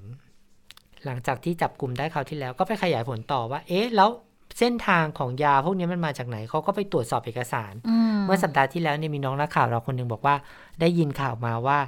[1.05, 4.11] หลังจากที่จับกลุ่มได้คราวที่แล้วก็ไปขยายผลต่อว่า เอ๊ะแล้ว
[4.59, 10.35] เส้นทางของยาพวกนี้มันมาจากไหนเขาก็ไปตรวจสอบเอกสารอืมเมื่อสัปดาห์ที่แล้วเนี่ยมีน้องนักข่าวเราคนหนึ่งบอกว่า
[10.81, 11.79] ได้ยินข่าวมาว่า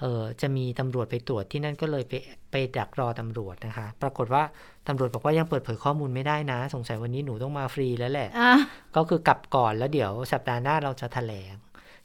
[0.00, 2.12] เออจะมีตำรวจไปตรวจที่นั่นก็เลยไป
[2.45, 2.45] ไป
[2.78, 4.42] ดักรอตำรวจนะคะ ปรากฏว่า
[4.88, 8.52] ตำรวจบอกว่ายังเปิดเผยข้อมูลไม่ได้นะ สงสัยวันนี้หนูต้องมาฟรีแล้วแหละอะ
[8.96, 11.54] ก็คือกลับก่อนแล้วเดี๋ยวสัปดาห์หน้าเราจะแถลง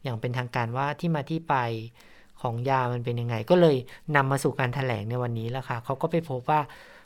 [0.04, 1.56] อย่างเป็นทางการว่าที่มาที่ไป
[2.42, 3.78] ของยามันเป็นยังไง ก็เลย
[4.16, 6.62] นำมาสู่การแถลงในวันนี้แล้วค่ะเขาก็ไปพบว่า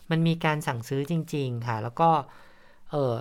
[0.10, 2.10] มันมีการสั่งซื้อจริง ๆ ค่ะ แล้วก็
[2.92, 3.14] เออ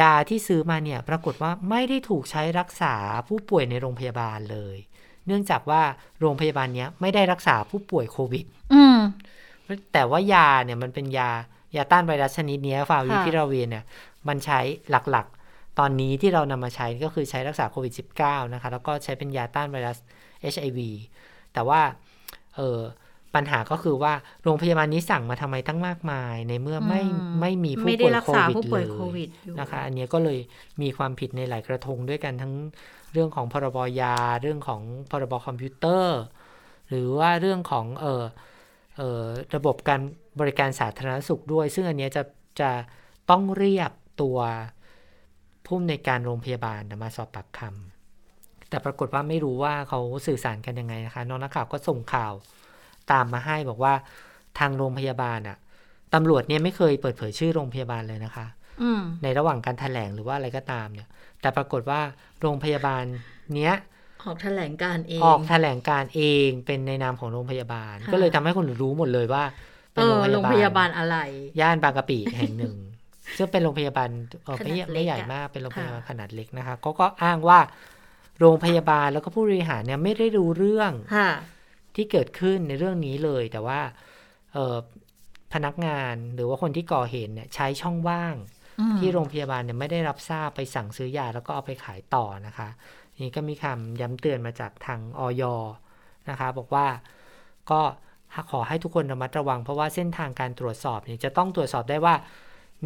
[0.00, 2.94] ยาที่ซื้อมาเนี่ย ปรากฏว่าไม่ได้ถูกใช้รักษา
[3.28, 4.76] ผู้ป่วยในโรงพยาบาลเลย
[5.26, 5.82] เนื่องจากว่า
[6.20, 8.98] โรงพยาบาลเนี้ยไม่ได้รักษาผู้ป่วยโควิด อืม
[9.92, 11.30] แต่ว่ายาเนี่ยมันเป็นยา
[11.76, 13.84] ยาต้านไวรัสชนิดเนี้ยฟาวิค่ะพิราเวียเนี่ย
[14.28, 14.60] มันใช้
[14.90, 19.98] หลักๆ ตอนนี้ที่เรานำมาใช้ก็คือใช้รักษาโควิด -19 นะคะ แล้วก็ใช้เป็นยาต้านไวรัส
[20.54, 20.78] HIV
[21.52, 21.80] แต่ว่า
[22.56, 22.80] เออ
[23.34, 24.12] ปัญหาก็คือว่า
[24.42, 30.38] โรงพยาบาลนี้สั่งมาทำไมตั้งมากมาย ในเมื่อไม่อืมไม่มีผู้ไม่ได้ป่วยรักโคษาวิดผู้เลป่วยยโควิดอยู่นะคะ อันเนี้ยก็เลย
[30.82, 32.52] มีความผิดในหลายกระทงด้วยกันทั้ง
[33.12, 36.18] เรื่องของพรบยา เรื่องของพรบคอมพิวเตอร์
[36.88, 38.24] หรือว่าเรื่องของเออ
[38.96, 39.22] เออ
[39.54, 40.00] ระบบการ
[40.40, 42.22] บริการสาธารณสุขด้วย ซึ่งอันนี้จะ
[42.60, 42.70] จะ
[43.30, 43.90] ต้องเรียก
[44.22, 44.38] ตัว
[45.64, 52.32] ผู้อำนวยการโรงพยาบาลมาสอบปากคำแต่ปรากฏว่าไม่รู้ว่าเขาสื่อสารกันยังไงนะคะน้องนักข่าวก็ส่งข่าว
[53.12, 53.94] ตามมาให้บอกว่า
[54.58, 55.56] ทางโรงพยาบาลอะ
[56.14, 58.46] ตำรวจเนี่ยไม่เคยเปิดเผยชื่อโรงพยาบาลเลยนะคะ
[59.22, 61.08] ในระหว่างการแถลงหรือว่าอะไรก็ตามเนี่ย
[61.40, 62.00] แต่ปรากฏว่า
[62.40, 63.04] โรงพยาบาล
[63.54, 63.74] เนี้ย
[64.24, 69.44] ออกแถลงการเอง ออกแถลงการเองเป็นในนามของโรงพยาบาลค่ะก็เลยทำให้คนอื่นรู้หมดเลยว่า
[69.94, 71.16] เออโรงพยาบาลอะไร
[71.60, 72.76] ย่านบางกะปิแห่งหนึ่ง
[73.36, 74.08] ซึ่งเป็นโรงพยาบาล
[74.44, 77.58] เออไม่ขนาดเล็กไม่ใหญ่อะมากเป็นโรงพยาบาลค่ะขนาดเล็กนะคะก็ก็อ้างว่า
[78.40, 81.30] โรงพยาบาลแล้วก็ผู้บริหารเนี่ยไม่ได้รู้เรื่องค่ะ
[81.94, 83.80] ที่เกิดขึ้นในเรื่องนี้เลย แต่ว่า
[84.52, 84.76] เออ
[85.52, 88.55] พนักงานหรือว่าคนที่ก่อเหตุเนี่ยใช้ช่องว่างอืม
[88.98, 92.68] ที่โรงพยาบาลเนี่ยไม่ได้รับทราบไปสั่งซื้อยาแล้วก็เอาไปขายต่อนะคะ
[93.24, 95.42] นี่ก็มีคำย้ำเตือนมาจากทางออย
[96.30, 96.86] นะคะ บอกว่า
[97.70, 97.80] ก็
[98.50, 102.14] ขอให้ทุกคนระมัดระวัง เพราะว่าเส้นทางการตรวจสอบเนี่ยจะต้องตรวจสอบได้ว่า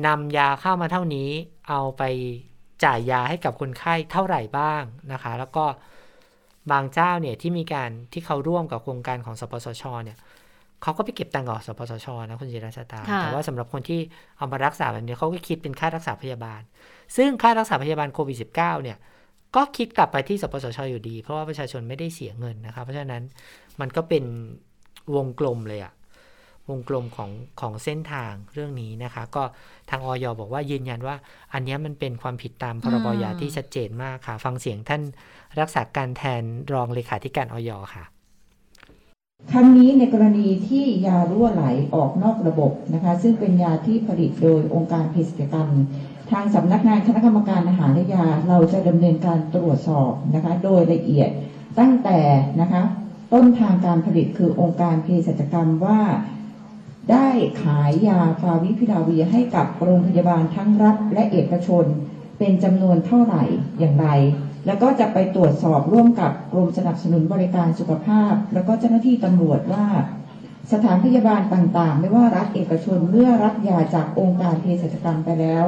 [0.07, 1.31] นำยาเข้ามาเท่านี้
[1.69, 2.03] เอาไป
[2.85, 5.65] จ่ายยาให้กับคนไข้เท่าไหร่บ้างนะคะ แล้วก็
[6.71, 10.19] บางเจ้าเนี่ยที่มีการที่เขาร่วมกับโครงการของสปสชเนี่ย
[10.83, 14.01] เขาก็ไปเก็บตังค์กับสปสชนะคุณจิรชาตาค่ะแต่ว่าสำหรับคนที่
[14.37, 16.61] เอามารักษาแบบนี้เขาก็คิดเป็นค่ารักษาพยาบาล
[17.17, 18.99] ซึ่งค่ารักษาพยาบาลโควิด -19 เนี่ย
[19.57, 23.23] ก็คิดกลับไปที่สปสชอยู่ดี เพราะว่าประชาชนไม่ได้เสียเงินนะครับ เพราะฉะนั้น
[23.81, 24.25] มันก็เป็น
[25.17, 25.93] วงกลมเลยอะ
[26.71, 29.43] วงกลมของของเส้นทางเรื่องนี้นะคะ ก็
[29.91, 31.17] ทางออยบอกว่ายืนยันว่า
[31.53, 35.03] อันเนี้ยมันเป็นความผิดตามพรบยาที่ชัดเจนมากค่ะ ฟังเสียงท่าน
[35.61, 38.05] รักษาการแทนรองเลขาธิการออยค่ะ
[39.51, 45.69] ครั้งนี้ในกรณีที่ยารั่วไหลออกนอกระบบนะคะ ซึ่งเป็นยาที่ผลิตโดยองค์การเภสัชกรรม
[46.31, 51.29] ทางสำนักงานคณะกรรมการอาหารและยา เราจะดำเนินการตรวจสอบนะคะ โดยละเอียด
[51.79, 52.21] ตั้งแต่
[52.61, 52.83] นะคะ
[53.33, 56.01] ต้นทางการผลิตคือองค์การเภสัชกรรมว่า
[57.11, 57.29] ได้
[57.63, 61.85] ขายยาฟาวิพิลาเวียให้กับโรงพยาบาลทั้งรัฐและเอกชน
[62.39, 63.43] เป็นจำนวนเท่าไหร่
[63.79, 64.07] อย่างไร
[64.71, 69.87] แล้วก็จะไปตรวจสอบร่วมกับกรมสนับสนุนบริการสุขภาพ แล้วก็เจ้าหน้าที่ตำรวจว่า
[70.73, 75.65] สถานพยาบาลต่างๆ ไม่ว่ารัฐเอกชนเมื่อรับยาจากองค์การเภสัชกรรมไปแล้ว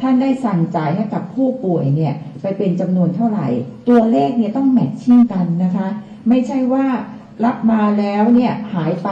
[0.00, 3.48] ท่านได้สั่งจ่ายให้กับผู้ป่วยเนี่ยไปเป็นจำนวนเท่าไหร่
[3.88, 5.88] ตัวเลขเนี่ยต้องแมทชิ่งกันนะคะ
[6.28, 6.86] ไม่ใช่ว่า
[7.44, 9.10] รับมาแล้วเนี่ยหายไป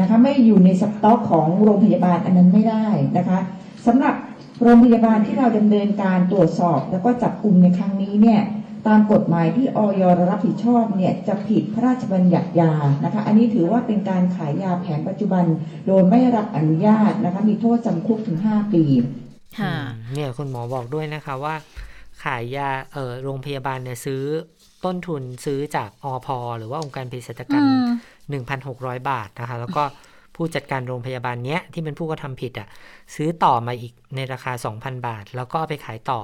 [0.00, 2.86] นะคะไม่อยู่ในสต็อกของโรงพยาบาลอันนั้นไม่ได้
[3.18, 3.38] นะคะ
[3.86, 4.14] สำหรับ
[4.62, 8.40] โรงพยาบาลที่เราดำเนินการตรวจสอบ แล้วก็จับกลุ่มในครั้งนี้เนี่ย
[8.88, 12.72] ตามกฎหมายที่ออยรับผิดชอบเนี่ยจะผิดพระราชบัญญัติยา
[13.04, 15.44] นะคะ อันนี้ถือว่าเป็นการขายยาแผนปัจจุบัน
[15.86, 18.84] โดยไม่รับอนุญาตนะคะ มีโทษจำคุกถึง 5 ปี
[19.58, 21.54] ค่ะอืมเนี่ยคุณหมอบอกด้วยนะคะว่า
[22.24, 24.22] ขายยาเออโรงพยาบาลเนี่ยซื้อ
[24.84, 27.64] ต้นทุนซื้อจากอพหรือว่าองค์การเภสัชกรรม
[28.38, 29.82] 1,600 บาทนะคะ แล้วก็
[30.36, 32.68] ผู้จัดการโรงพยาบาลเนี้ยที่เป็นผู้กระทำผิดอะ
[33.14, 36.20] ซื้อต่อมาอีกในราคา 2,000 บาท แล้วก็เอาไปขายต่อ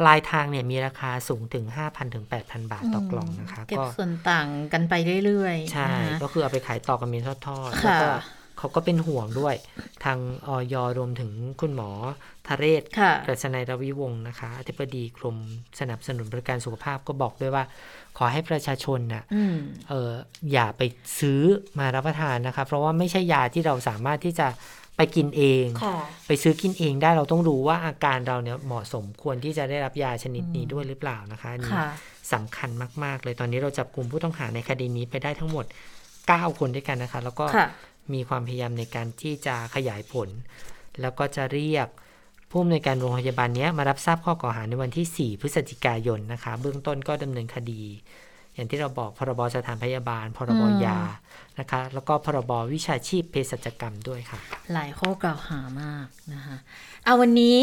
[0.00, 8.10] ปลายทางเนี่ยมีราคาสูงถึง 5,000ถึง8,000 บาทต่อกล่องนะคะเก็บก็ส่วนต่างกันไปเรื่อยๆ ใช่นะคะก็คือเอาไปขายต่อกันเป็นทอดๆค่ะแล้วก็
[8.58, 9.54] เขาก็เป็นห่วงด้วย
[10.04, 11.30] ทางออยรวมถึง
[11.60, 11.90] คุณหมอ
[12.48, 15.36] ทะเรศค่ะกฤษณัยรวิวงศ์นะคะอธิบดีกรม
[15.80, 17.64] สนับสนุนบริการสุขภาพก็บอกด้วยว่า
[18.18, 19.56] ขอให้ประชาชนน่ะอืม
[19.88, 20.12] เออ
[20.52, 20.82] อย่าไป
[21.20, 21.40] ซื้อ
[21.78, 24.46] มารับประทานนะคะ เพราะว่าไม่ใช่ยาที่เราสามารถที่จะ
[24.98, 31.88] ไปกินเองค่ะไปซื้อกินเองได้เราต้องรู้ว่าอาการเราเนี่ยเหมาะสมควรที่จะได้รับยาชนิดนี้ด้วยหรือเปล่านะคะอันนี้ค่ะ
[32.32, 32.70] สำคัญ
[33.04, 35.64] มาก ๆ เลยตอนนี้เราจับกลุ่มผู้ต้องหาในคดีนี้ไปได้ทั้งหมด
[36.12, 37.68] 9 คนด้วยกันนะคะ แล้วก็ค่ะ
[38.14, 40.28] มีความพยายามในการที่จะขยายผล
[41.00, 41.88] แล้วก็จะเรียก
[42.50, 47.82] ผู้อำนวยการโรงพยาบาลเนี้ยมารับทราบข้อกล่าวหาในวันที่ 4 พฤศจิกายนนะคะ เบื้องต้นก็ดำเนินคดี
[48.58, 50.98] อย่างที่เราบอกพรบสถานพยาบาล พรบอืมยา
[51.58, 54.38] นะคะ แล้วก็พรบวิชาชีพเภสัชกรรมด้วยค่ะ
[54.72, 56.56] หลายข้อกล่าวหามากนะคะ
[57.04, 57.60] เอาวันนี้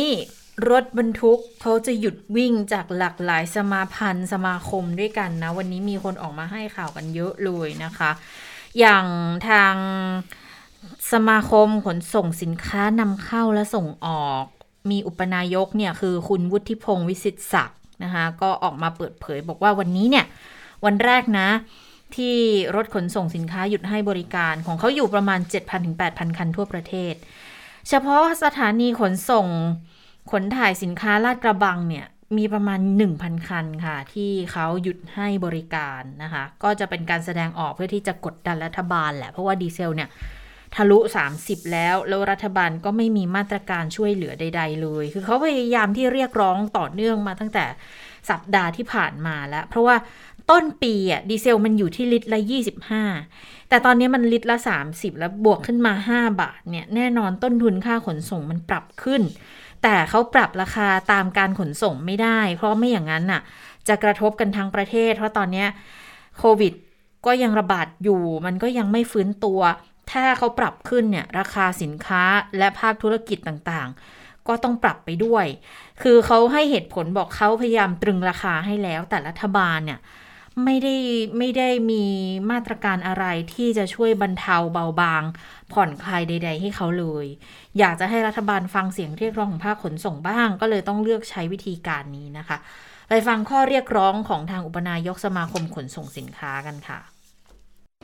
[0.69, 8.12] รถบรรทุกเขาจะหยุดวิ่งจากหลากหลายสมาพันธ์สมาคมด้วยกันนะ วันนี้มีคนออกมาให้ข่าวกันเยอะเลยนะคะ
[8.79, 9.05] อย่าง
[9.47, 9.75] ทาง
[11.12, 14.43] สมาคมขนส่งสินค้านำเข้าและส่งออก
[14.91, 20.25] มีอุปนายกเนี่ยคือคุณวุฒิพงศ์วิสิตศักดิ์นะคะก็ออกมาเปิดเผยบอกว่าวันนี้เนี่ย
[20.85, 21.49] วันแรกนะ
[22.15, 22.35] ที่
[22.75, 27.13] รถขนส่งสินค้าหยุดให้บริการของเขาอยู่ประมาณ 7,000ถึง8,000 คันทั่วประเทศ
[27.89, 29.47] เฉพาะสถานีขนส่ง
[30.31, 32.05] ขนถ่ายสินค้าลาดกระบังเนี่ย
[32.37, 32.79] มีประมาณ
[33.13, 40.09] 1,000 คันค่ะ ที่เขาหยุดให้บริการนะคะ ก็จะเป็นการแสดงออกเพื่อที่จะกดดันรัฐบาลแหละ เพราะว่าดีเซลเนี่ย
[40.75, 40.99] ทะลุ
[41.35, 47.65] 30 แล้ว แล้วรัฐบาลก็ไม่มีมาตรการช่วยเหลือใด ๆ เลย คือเขาพยายามที่เรียกร้องต่อเนื่องมาตั้งแต่
[48.29, 49.95] สัปดาห์ที่ผ่านมาแล้ว เพราะว่า
[50.49, 52.39] ต้นปีอะดีเซลมันอยู่ที่ลิตรละ
[53.03, 59.22] 25 แต่ตอนนี้มันลิตรละ 30 แล้วบวกขึ้นมา 5 บาทเนี่ยแน่นอนต้นทุนค่าขนส่งมันปรับขึ้น
[59.84, 63.41] แต่เขาปรับราคาตามการขนส่งไม่ได้ เพราะไม่อย่างนั้นน่ะ
[63.88, 65.65] จะกระทบกันทั้งประเทศ เพราะตอนนี้
[66.38, 66.74] โควิด
[67.26, 69.61] ก็ยังระบาดอยู่ มันก็ยังไม่ฟื้นตัว
[70.11, 72.24] ถ้าเขาปรับขึ้นเนี่ยราคาสินค้า
[72.57, 75.45] และภาคธุรกิจต่างๆ ก็ต้องปรับไปด้วย
[76.01, 79.99] คือเขาให้เหตุผลบอกเขาพยายามตรึงราคาให้แล้ว แต่รัฐบาลเนี่ย
[80.64, 80.95] ไม่ได้
[81.38, 82.03] ไม่ได้มี
[82.51, 85.24] มาตรการอะไรที่จะช่วยบรรเทาเบาบาง
[85.74, 87.26] ผ่อนคลายใด ๆ ให้เขาเลย
[87.78, 92.58] อยากจะให้รัฐบาลฟังเสียงเรียกร้องของภาคขนส่งบ้าง ก็เลยต้องเลือกใช้วิธีการนี้นะคะ
[93.10, 96.99] ไปฟังข้อเรียกร้องของทางอุปนายกสมาคมขนส่งสินค้ากันค่ะ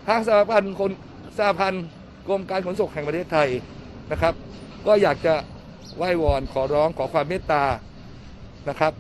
[0.08, 0.92] ทางสหพันธ์คน
[1.38, 1.86] สหพันธ์
[2.28, 3.50] กรมการขนส่งแห่งประเทศไทย
[4.12, 4.34] นะครับ
[4.88, 5.36] ก็อยากจะ
[5.98, 7.64] ไหว้วอนขอร้องขอความเมตตา
[8.70, 8.94] นะครับ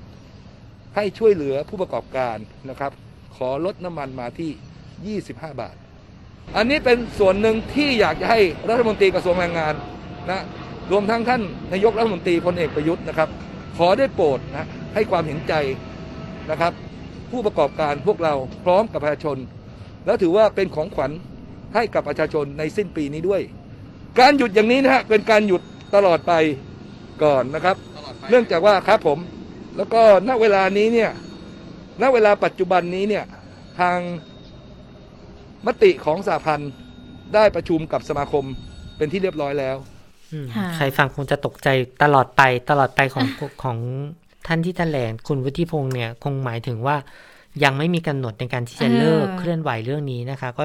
[0.95, 2.37] ให้ช่วยเหลือผู้ประกอบการ
[2.69, 2.91] นะครับ
[3.35, 5.75] ขอลดน้ำมันมาที่ 25 บาท
[6.57, 9.73] อันนี้เป็นส่วนหนึ่งที่อยากจะให้รัฐมนตรีกระทรวงแรงงาน
[10.29, 10.41] นะ
[10.91, 11.41] รวมทั้งท่าน
[11.73, 13.29] นายกรัฐมนตรีพลเอกประยุทธ์นะครับ
[13.77, 15.53] ขอได้โปรดนะให้ความเห็นใจ
[16.51, 16.73] นะครับ
[17.31, 19.37] ผู้ประกอบการพวกเราพร้อมกับประชาชน
[20.05, 21.11] แล้วถือว่าเป็นของขวัญ
[21.75, 23.41] ให้กับประชาชนในสิ้นปีนี้ด้วย
[24.19, 25.61] การหยุดอย่างนี้นะฮะเป็นการหยุด
[25.95, 26.33] ตลอดไป
[27.23, 27.75] ก่อนนะครับ
[28.29, 29.19] เนื่องจากว่าครับผม
[29.77, 31.11] แล้วก็ณเวลานี้เนี่ย
[32.01, 33.25] ณเวลาปัจจุบันนี้เนี่ย
[33.79, 33.97] ทาง
[35.67, 36.71] มติของสหพันธ์
[37.33, 38.45] ได้ประชุมกับสมาคม
[38.97, 39.75] เป็นที่เรียบร้อยแล้ว
[40.33, 41.67] อืมค่ะใครฟังคงจะตกใจ
[42.03, 43.25] ตลอดไปตลอดไปของ
[43.63, 43.77] ของ
[44.47, 46.95] ท่านที่แถลงคุณวุฒิพงศ์เนี่ยคงหมายถึงว่า
[47.63, 50.63] ยังไม่มีกำหนดในการที่จะเลิกเออเคลื่อนไหวเรื่องนี้นะคะ ก็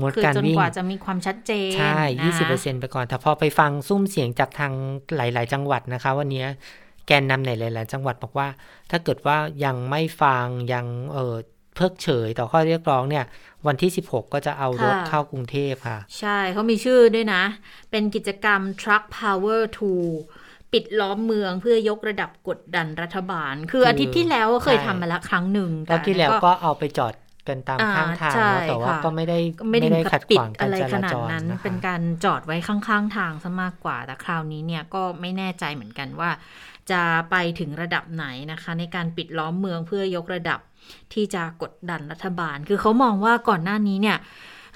[0.00, 4.72] งดคือการจนวิ่งกว่าจะมีความชัดเจนใช่นะยี่สิบเปอร์เซ็นไปก่อนแต่พอไปฟังซุ้มเสียงจากทาง
[5.16, 6.44] หลาย ๆ จังหวัดนะคะ วันนี้
[7.08, 8.48] แกนนำในหลาย ๆ จังหวัดบอกว่า
[8.90, 11.34] ถ้าเกิดว่ายังไม่ฟังยังเออ
[11.74, 13.24] เพิกเฉยต่อข้อเรียกร้องเนี่ย
[13.66, 17.42] วันที่ 16 ก็จะเอารถค่ะเข้ากรุงเทพค่ะ ใช่เขามีชื่อด้วยนะ
[17.90, 19.60] เป็นกิจกรรม Truck Power
[20.16, 27.14] 2 ปิดล้อมเมืองเพื่อยกระดับกดดันรัฐบาล คือคืออาทิตย์ที่แล้วก็เคยใช่ทำมาแล้วครั้งหนึ่งรอบที่แล้วก็เอาไปจอด
[27.48, 36.30] กันตามอ่าข้างทางใช่เนอะแต่ว่าค่ะก็ไม่ได้ก็ไม่ได้ได้ขัขัดดปิขดวางกาอะรไรจขรานาจดรนั้นนะคะเป็นการจอดไว้ข้างๆทางซะมากกว่า แต่คราวนี้เนี่ยก็ไม่แน่ใจเหมือนกันว่า
[36.92, 40.60] จะไปถึงระดับไหนนะคะ ในการปิดล้อมเมืองเพื่อยกระดับ
[41.12, 44.18] ที่จะกดดันรัฐบาล คือเขามองว่าก่อนหน้านี้เนี่ย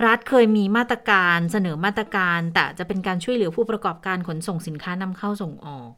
[0.06, 5.90] รัฐเคยมีมาตรการเสนอมาตรการ แต่จะเป็นการช่วยเหลือผู้ประกอบการขนส่งสินค้านำเข้าส่งออก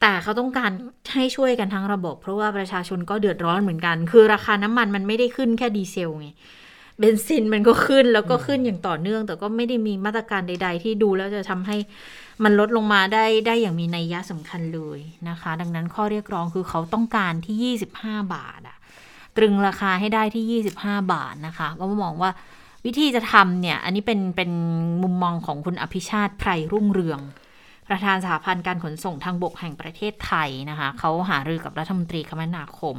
[0.00, 0.70] แต่เขาต้องการ
[1.14, 6.28] ให้ช่วยกันทั้งระบบ เพราะว่าประชาชนก็เดือดร้อนเหมือนกัน คือราคาน้ำมันมันไม่ได้ขึ้นแค่ดีเซลไง
[6.98, 11.76] เบนซินมันก็ขึ้นแล้วก็ขึ้นอย่างต่อเนื่อง แต่ก็ไม่ได้มีมาตรการใด ๆ ที่ดูแล้วจะทำให้
[12.44, 18.76] มันลดลงมาได้ได้อย่างมีนัยยะสำคัญเลยนะคะ ดังนั้นข้อเรียกร้องคือเขาต้องการที่ 25 บาทอะ
[19.36, 22.30] ตรึงราคาให้ได้ที่ 25 บาทนะคะก็มองว่า
[22.86, 24.50] วิธีจะทำเนี่ย อันนี้เป็นเป็น
[25.02, 27.20] มุมมองของคุณอภิชาติไพรรุ่งเรือง
[27.88, 32.96] ประธานสหพันธ์การขนส่งทางบกแห่งประเทศไทยนะคะ เขาหารือกับรัฐมนตรีคมนาคม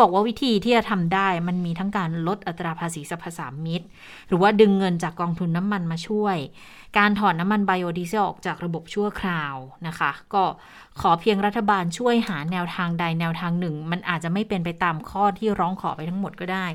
[0.00, 3.82] บอกว่าวิธีที่จะทำได้มันมีทั้งการลดอัตราภาษีสรรพสามิต
[4.28, 6.36] หรือว่าดึงเงินจากกองทุนน้ำมันมาช่วย
[6.98, 9.54] การถอดน้ำมันไบโอดีเซลออกจากระบบชั่วคราว
[9.86, 10.44] นะคะ ก็
[11.00, 16.66] ขอเพียงรัฐบาลช่วยหาแนวทางใดแนวทางหนึ่ง มันอาจจะไม่เป็นไปตามข้อที่ร้องขอไปทั้งหมดก็ได้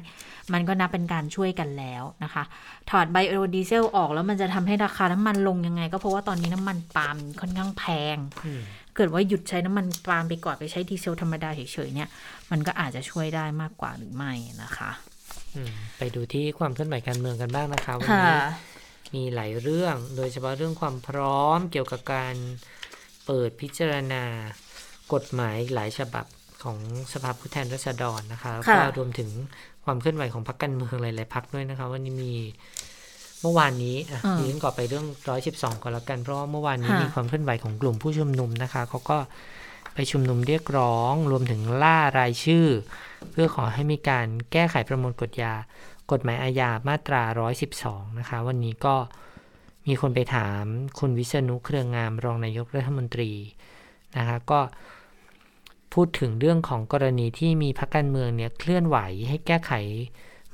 [0.53, 2.43] มันก็นับเป็นการช่วยกันแล้วนะคะ
[2.89, 7.83] ถอดไบโอดีเซลออกแล้วมันจะทำให้ราคาน้ำมันลงยังไง ก็เพราะว่าตอนนี้น้ำมันปาล์มค่อนข้างแพ
[8.15, 8.17] ง
[8.95, 12.09] เกิดว่าหยุดใช้น้ำมันปาล์มไปก่อนไปใช้ดีเซลธรรมดาเฉยๆเนี่ย
[12.51, 14.33] มันก็อาจจะช่วยได้มากกว่าหรือไม่
[14.63, 14.91] นะคะ
[15.55, 18.37] อืมไปดูที่ความเคลื่อนไหวการเมืองกันบ้างนะคะวันค่ะนี้
[19.15, 22.35] มีหลายเรื่องโดยเฉพาะเรื่องความพร้อมเกี่ยวกับการ
[23.25, 24.23] เปิดพิจารณา
[25.13, 26.25] กฎหมายหลายฉบับ
[26.63, 26.77] ของ
[27.13, 29.29] สภาผู้แทนราษฎรนะคะแล้วก็ค่ะรวมถึง
[29.85, 32.33] ความเคลื่อนไหวของพรรคการเมืองหลายๆพรรคด้วยนะคะวันนี้มี
[33.41, 35.05] เมื่อวานนี้อะอ่าดิฉันก่อไปเรื่อง
[35.43, 39.17] 112ก่อนแล้วกันเพราะว่าเมื่อวานนี้ค่ะมีความเคลื่อนไหวของกลุ่มผู้ชุมนุมนะคะเขาก็
[39.93, 42.67] ไปชุมนุมเรียกร้อง รวมถึงล่ารายชื่อ
[43.31, 45.53] เพื่อขอให้มีการแก้ไขประมวลกฎยา
[46.11, 47.23] กฎหมายอาญามาตรา
[47.71, 48.95] 112 นะคะ วันนี้ก็
[49.87, 50.63] มีคนไปถาม
[50.99, 53.31] คุณวิษณุเครืองามรองนายกรัฐมนตรี
[54.17, 54.59] นะคะก็
[55.93, 58.97] พูดถึงเรื่องของกรณีที่มีพรรคการเมืองเนี่ยเคลื่อนไหว
[59.29, 59.71] ให้แก้ไข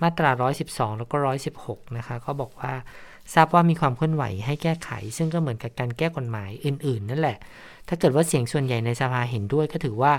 [0.02, 0.30] มาตรา
[0.66, 1.16] 112 แล้วก็
[1.58, 2.74] 116 นะคะก็บอกว่า
[3.34, 7.38] ทราบว่ามีความเคลื่อนไหวให้แก้ไข ซึ่งก็เหมือนกับการแก้กฎหมายอื่น ๆ นั่นแหละ
[7.90, 10.14] ถ้าเกิดว่าเสียงส่วนใหญ่ในสภาเห็นด้วยก็ถือว่า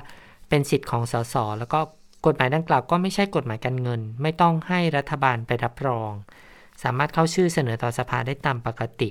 [0.49, 1.81] เป็นสิทธิ์ของสสแล้วก็
[2.27, 6.11] กฎหมายดังกล่าวก็ไม่ใช่กฎหมายการเงิน ไม่ต้องให้รัฐบาลไปรับรอง
[6.83, 9.11] สามารถเข้าชื่อเสนอต่อสภาได้ตามปกติ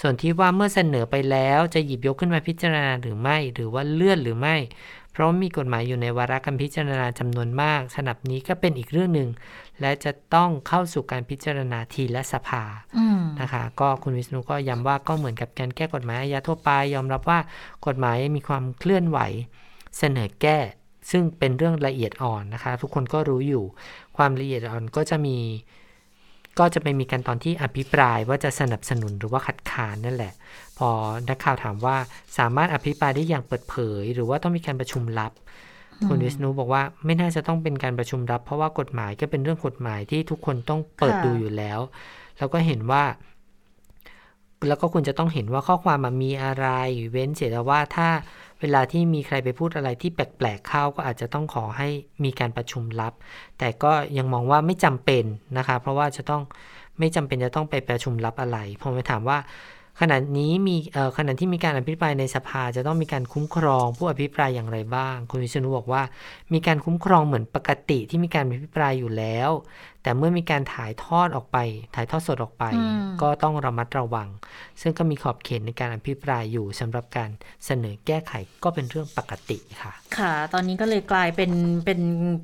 [0.00, 4.56] ส่วนที่ว่าเมื่อเสนอไปแล้วจะหยิบยกขึ้นมาพิจารณาหรือไม่ หรือว่าเลื่อนหรือไม่
[5.14, 9.28] เพราะว่ามีกฎหมายอยู่ในวาระการพิจารณาจำนวนมากสนับนี้ก็เป็นอีกเรื่องหนึ่ง
[9.80, 12.62] และจะต้องเข้าสู่การพิจารณาทีละสภา
[12.98, 17.38] อืมนะคะ ก็คุณวิษณุก็ย้ำว่าก็เหมือนกับการแก้กฎหมายอาญาทั่วไป ยอมรับว่า
[17.86, 19.18] กฎหมายมีความเคลื่อนไหว
[19.98, 20.58] เสนอแก้
[21.10, 23.64] ซึ่งเป็นเรื่องละเอียดอ่อนนะคะ ทุกคนก็รู้อยู่
[24.16, 25.38] ความละเอียดอ่อนก็จะมี
[26.58, 30.32] ก็จะไปมีกันตอนที่อภิปรายว่าจะสนับสนุนหรือว่าคัดค้านนั่นแหละ
[30.78, 30.90] พอ
[31.28, 31.96] นักข่าวถามว่า
[32.38, 35.32] สามารถอภิปรายได้อย่างเปิดเผย หรือว่าต้องมีการประชุมลับ
[36.06, 41.80] คุณวิษณุบอกว่าไม่น่าจะต้องเป็นการประชุมลับ เพราะว่ากฎหมายก็เป็นเรื่องกฎหมายที่ทุกคนต้องเปิดค่ะดูอยู่แล้ว
[42.38, 43.02] แล้วก็เห็นว่า
[44.68, 46.66] แล้วก็คุณจะต้องเห็นว่าข้อความมันมีอะไร
[47.10, 48.08] เว้นเสียแต่ว่าถ้า
[48.60, 51.88] เวลาที่มีใครไปพูดอะไรที่แปลกๆเข้าก็อาจจะต้องขอให้
[52.24, 53.12] มีการประชุมลับ
[53.58, 55.24] แต่ก็ยังมองว่าไม่จำเป็น
[55.58, 56.42] นะคะ เพราะว่าจะต้อง
[56.98, 59.38] ไม่จำเป็นจะต้องไปประชุมลับอะไรผมไปถามว่า
[60.00, 60.76] ขณะนี้มี
[61.18, 66.02] ขณะที่มีการอภิปรายในสภาจะต้องมีการคุ้มครองผู้อภิปรายอย่างไรบ้าง คุณวิษณุบอกว่า
[66.52, 69.50] มีการคุ้มครองเหมือนปกติที่มีการอภิปรายอยู่แล้ว
[70.04, 71.58] แต่เมื่อมีการถ่ายทอดออกไป
[71.94, 74.28] ถ่ายทอดสดออกไปอืมก็ต้องระมัดระวัง
[74.80, 77.30] ซึ่งก็มีขอบเขตในการอภิปรายอยู่สำหรับการ
[77.64, 78.32] เสนอแก้ไข
[78.64, 81.52] ก็เป็นเรื่องปกติค่ะ ค่ะ ตอนนี้ก็เลยกลายเป็น
[81.84, 82.00] เป็น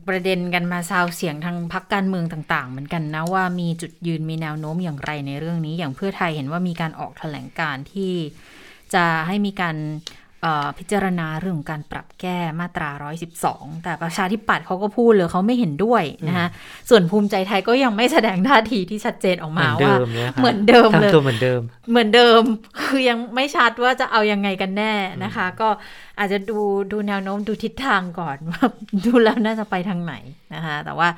[0.08, 8.12] ประเด็นกันมาซาวเสียงทางพักการเมืองต่าง ๆ เหมือนกันนะว่ามีจุดยืนมีแนวโน้มอย่างไรในเรื่องนี้ อย่างเพื่อไทยเห็นว่ามีการออกแถลงการณ์ที่
[8.94, 10.19] จะให้มีการเอ่อ
[10.78, 12.90] พิจารณาเรื่องของการปรับแก้มาตรา
[13.36, 16.48] 112 แต่ประชาธิปัตย์เขาก็พูดเลยเขาไม่เห็นด้วยนะคะ
[16.90, 21.60] ส่วนภูมิใจไทยก็ยังไม่แสดงท่าทีที่ชัดเจนออกเหมืมาอนเดิว่ามเลยค่ะเหมือนเดิมเลยทำตัวเหมือนเดิม
[21.90, 22.42] เหมือนเดิม
[22.80, 25.68] คือยังไม่ชัดว่าจะเอายังไงกันแน่นะคะ ก็
[26.18, 26.58] อาจจะดู
[26.92, 28.64] ดูแนวโน้มดูทิศทางก่อนว่า
[29.06, 30.14] ดูแล้วน่าจะไปทางไหน
[30.54, 31.08] นะคะแต่ว่า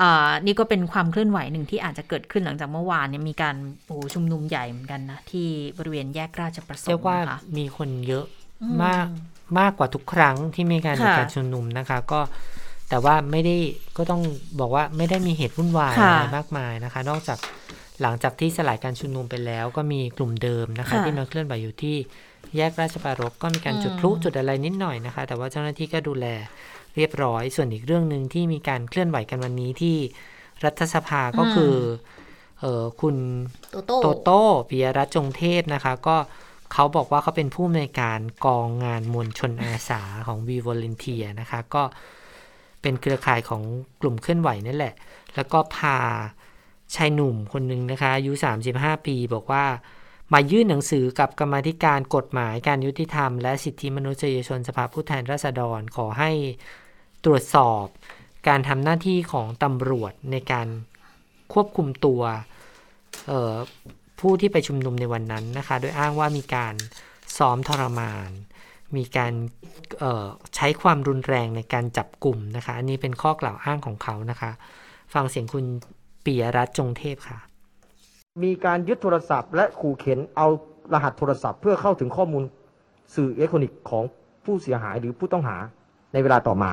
[0.00, 3.56] อ่านี่ก็เป็นความเคลื่อนไหวหนึ่งที่อาจจะเกิดขึ้นหลังจากเมื่อวานเนี่ยมีการ
[3.86, 5.48] โอ้โหชุมนุมใหญ่เหมือนกันนะที่
[5.78, 9.06] บริเวณแยกราชประสงเรียกค์ว่านะคะมีคนเยอะอื มมาก
[9.58, 12.20] มากกว่าทุกครั้งที่มีการค่ะมีการชุมนุมนะคะ ก็
[12.88, 13.56] แต่ว่าไม่ได้
[13.96, 14.22] ก็ต้อง
[14.60, 17.38] บอกว่าไม่ได้มีเหตุวุ่นวายค่ะอะไรมากมายนะคะ นอกจาก
[18.02, 21.96] หลังจากที่สลายการชุมนุมไปแล้ว ก็มีกลุ่มเดิมนะคะค่ะที่มาเคลื่อนไหวอยู่ที่
[22.56, 26.26] แยกราชปรารภก็มีการจุดอืมพลุจุดอะไรนิดหน่อยนะคะ แต่ว่าเจ้าหน้าที่ก็ดูแล
[26.96, 29.96] เรียบร้อย ส่วนอีกเรื่องหนึ่งที่มีการเคลื่อนไหวกันวันนี้ที่
[30.64, 31.74] รัฐสภาก็คือ
[32.60, 33.16] เออคุณ
[33.72, 36.16] โตโต้โตโต้ปิยรัตน์จงเทพนะคะ ก็
[36.72, 41.82] เขาบอกว่าเขาเป็นผู้อำนวยการกองงานมวลชนอาสาของ v ีวอล n นเทียนะคะ ก็
[42.82, 43.62] เป็นเครือข่ายของ
[44.00, 44.94] กลุ่มเคลื่อนไหวนั่นแหละ
[45.34, 45.96] แล้วก็พา
[46.94, 48.32] ชายหนุ่มคนหนึ่งนะคะอายุ
[48.70, 49.64] 35 ปี บอกว่า
[50.32, 56.30] มายื่นหนังสือกับกรรมธิการกฎหมายการยุติธรรม และสิทธิมนุษยชนสภาผู้แทนราษฎรขอให้
[57.24, 57.84] ตรวจสอบ
[58.48, 60.68] การทำหน้าที่ของตำรวจในการ
[61.52, 62.22] ควบคุมตัว
[63.28, 63.54] เอ่อ
[64.22, 66.74] ผู้ที่ไปชุมนุมในวันนั้นนะคะ โดยอ้างว่ามีการ
[67.38, 68.30] ซ้อมทรมาน
[68.96, 69.32] มีการ
[70.56, 74.50] ใช้ความรุนแรงในการจับกลุ่มนะคะ อันนี้เป็นข้อกล่าวอ้างของเขานะคะ
[75.14, 75.64] ฟังเสียงคุณ
[76.24, 77.38] ปิยรัตน์จงเทพค่ะ
[78.44, 80.46] มีการยึดโทรศัพท์ และขู่เข็นเอา
[80.92, 82.42] รหัสโทรศัพท์ เพื่อเข้าถึงข้อมูล
[83.14, 84.04] สื่ออิเล็กทรอนิกส์ของ
[84.44, 85.56] ผู้เสียหายหรือผู้ต้องหา
[86.12, 86.72] ในเวลาต่อมา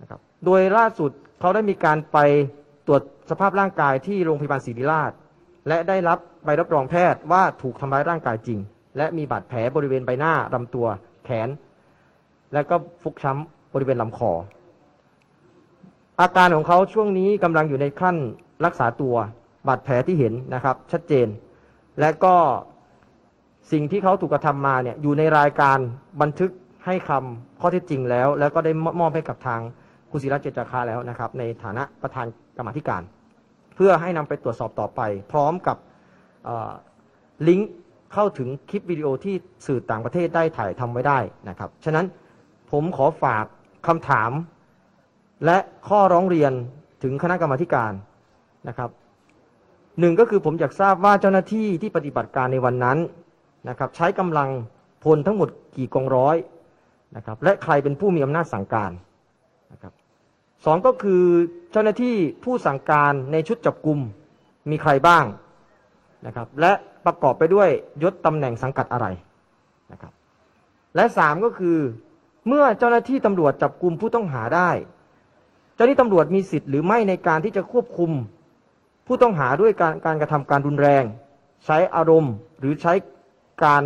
[0.00, 2.18] นะครับ โดยล่าสุดเขาได้มีการไป
[2.86, 5.12] ตรวจสภาพร่างกายที่โรงพยาบาลศิริราช
[5.68, 8.58] และได้รับใบรับรองแพทย์ว่าถูกทำร้ายร่างกายจริง
[8.96, 10.86] และมีบาดแผลบริเวณใบหน้าลำตัว
[11.24, 11.48] แขน
[12.52, 14.32] และก็ฟกช้ำบริเวณลำคอ
[16.20, 18.16] อาการของเขาช่วงนี้กำลังอยู่ในขั้น
[18.64, 19.14] รักษาตัว
[19.68, 21.28] บาดแผลที่เห็นนะครับ ชัดเจน
[22.00, 22.34] และก็
[23.72, 25.78] สิ่งที่เขาถูกกระทำมาเนี่ยอยู่ในรายการ
[26.22, 26.50] บันทึก
[26.86, 29.60] ให้คำข้อเท็จจริงแล้ว แล้วก็ได้มอบให้กับทาง
[30.10, 33.02] คุณศิระเจจาคาแล้วนะครับ ในฐานะประธานกรรมธิการ
[33.78, 35.00] เพื่อให้นำไปตรวจสอบต่อไป
[35.32, 35.76] พร้อมกับ
[37.48, 37.70] ลิงก์
[38.12, 39.34] เข้าถึงคลิปวิดีโอที่
[39.66, 41.18] สื่อต่างประเทศได้ถ่ายทำไว้ได้
[41.48, 42.06] นะครับ ฉะนั้น
[42.70, 43.44] ผมขอฝาก
[43.86, 44.30] คำถาม
[45.44, 45.58] และ
[45.88, 46.52] ข้อร้องเรียน
[47.02, 47.92] ถึงคณะกรรมาการ
[48.68, 48.90] นะครับ
[50.00, 52.98] หนึ่งก็คือผมอยากทราบว่าเจ้าหน้าที่ที่ปฏิบัติการในวันนั้น
[53.68, 54.48] นะครับใช้กำลัง
[55.04, 56.36] พลทั้งหมดกี่กองร้อย
[57.16, 58.92] นะครับและใครเป็นผู้มีอำนาจสั่งการ
[59.72, 59.92] นะครับ
[60.64, 61.24] สองก็คือ
[61.72, 63.98] เจ้าหน้าที่ผู้สั่งการในชุดจับกลุ่ม
[64.70, 65.24] มีใครบ้าง
[66.26, 66.72] นะครับ และ
[67.06, 67.68] ประกอบไปด้วย
[68.02, 69.06] ยศตำแหน่งสังกัดอะไร
[69.92, 70.12] นะครับ
[70.96, 71.78] และสามก็คือ
[72.48, 74.70] เมื่อเจ้าหน้าที่ตำรวจจับกลุ่มผู้ต้องหาได้
[75.74, 78.10] เจ้าหน้าที่ตำรวจมีสิทธิ์หรือไม่ในการที่จะควบคุม
[79.06, 81.04] ผู้ต้องหาด้วยการการกระทำการรุนแรง
[81.64, 82.92] ใช้อารมณ์ หรือใช้
[83.64, 83.82] การ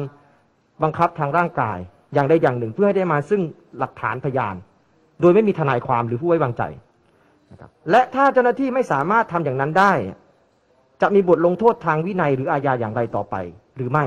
[0.82, 1.78] บังคับทางร่างกาย
[2.14, 3.42] อย่างใดอย่างหนึ่งเพื่อให้ได้มาซึ่ง
[3.78, 4.56] หลักฐานพยาน
[5.22, 6.62] โดยไม่มีทนายความหรือผู้ไว้วางใจ
[7.52, 9.92] นะครับและถ้าเจ้าหน้าที่ไม่สามารถทำอย่างนั้นได้
[11.02, 13.36] จะมีบทลงโทษทางวินัยหรืออาญาอย่างไรต่อไป
[13.76, 14.04] หรือไม่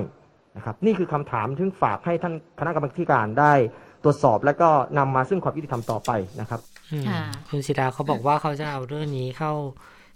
[0.57, 3.53] นะครับนี่คือคำถามที่ฝากให้ท่านคณะกรรมการได้
[4.03, 6.61] ตรวจสอบและก็นำมาซึ่งความยุติธรรมต่อไปนะครับ
[6.91, 9.51] อืมค่ะคุณศิดาเขาบอกว่าเขาจะเอาเรื่องนี้เข้า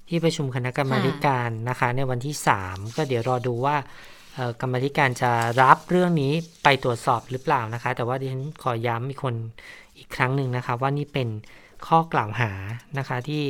[0.10, 2.36] ที่ประชุมคณะกรรมาธิการนะคะ ในวันที่
[2.66, 3.76] 3ก็เดี๋ยวรอดูว่า
[4.36, 5.32] เอ่อกรรมาธิการจะ
[5.62, 6.34] รับเรื่องนี้
[6.64, 9.36] ไปตรวจสอบหรือเปล่านะคะ แต่ว่าดิฉันขอย้ำอีกคน
[10.00, 11.28] อีกครั้งหนึ่งนะคะว่านี่เป็น
[11.88, 12.52] ข้อกล่าวหา
[12.98, 13.46] นะคะที่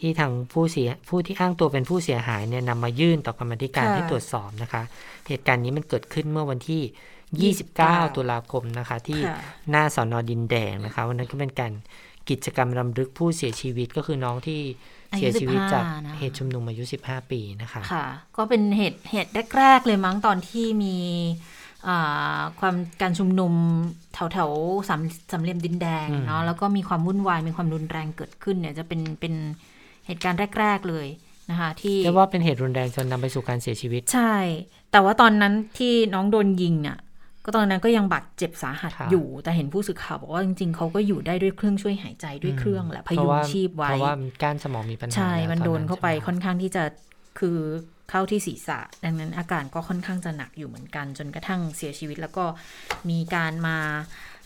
[0.00, 4.82] ที่ทางผู้เสียผู้ที่อ้างตัวเป็นผู้เสียหายเนี่ยนำมายื่นต่อกรรมาธิการค่ะให้ตรวจสอบนะคะ
[5.28, 6.82] เหตุการณ์นี้มันเกิดขึ้นเมื่อวันที่
[7.54, 9.38] 29 29ตุลาคมนะคะ ที่ค่ะ
[9.70, 11.72] หน้าสอนอดินแดงนะคะวันนั้นก็เป็นการ
[12.30, 14.60] กิจกรรมรำลึกผู้เสียชีวิตก็คือน้องที่
[15.16, 18.06] เสียชีวิตจากอายุ15นะคะเหตุชุมนุมอายุ 15 ปีนะคะ ค่ะ
[18.36, 21.59] ก็เป็นเหตุเหตุแรก ๆ เลยมั้งตอนที่มีอ่า
[22.60, 23.52] ความการชุมนุม
[24.14, 25.00] แถวแถวๆสาม
[25.32, 29.34] สามเหลี่ยมดินแดงอืมเนาะแล้วก็มีความวุ่นวายมีความรุนแรงเกิดขึ้นเนี่ยจะเป็นเป็น
[30.06, 31.06] เหตุการณ์แรก ๆ เลย
[31.50, 34.34] นะคะที่เรียกว่าเป็นเหตุรุนแรงจนนำไปสู่การเสียชีวิต ใช่
[34.92, 36.98] แต่ว่าตอนนั้นที่น้องโดนยิงเนี่ย
[37.44, 46.82] ก็ตอนนั้นก็ยังบาดเจ็บสาหัสครับอยู่ แต่เห็นผู้สื่อข่าวบอกว่าจริงๆเขาก็อยู่ได้ด้วยเครื่องช่วยหายใจด้วยเครื่องแหละพเพยุราะงว่าชีพไว้เพราะว่าก้านสมองมีปัญหาใช่แล้วมันตอโดนเข้าไปใช่หมค่อนข้างที่จะ
[47.38, 47.58] คือ
[48.10, 52.44] เข้าที่ศีรษะ ดังนั้นอาการก็ค่อนข้างจะหนักอยู่เหมือนกัน จนกระทั่งเสียชีวิต แล้วก็
[53.10, 53.78] มีการมา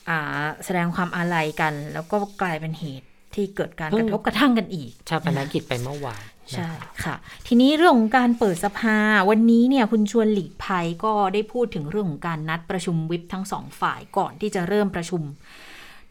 [0.09, 7.15] อ่าแสดงความอาลัยกัน แล้วก็กลายเป็นเหตุที่เกิดการกระทบกระทั่งกันอีกชาปนกิจไปเมื่อวานใช่นะคะค่ะ
[7.47, 8.99] ทีนี้เรื่องของการเปิดสภา
[9.31, 15.23] วันนี้เนี่ยคุณชวนหลีกภัยก็ได้พูดถึงเรื่องของการนัดประชุมวิปทั้งสองฝ่ายก่อนที่จะเริ่มประชุม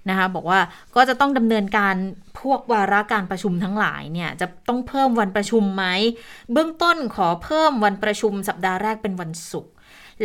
[0.10, 0.60] นะคะบอกว่า
[0.95, 1.95] ก็จะต้องดำเนินการ
[2.39, 5.86] พวกวาระการประชุมทั้งหลายเนี่ยจะต้องเพิ่มวันประชุมไหม
[6.51, 9.72] เบื้องต้นขอเพิ่มวันประชุมสัปดาห์แรกเป็นวันศุกร์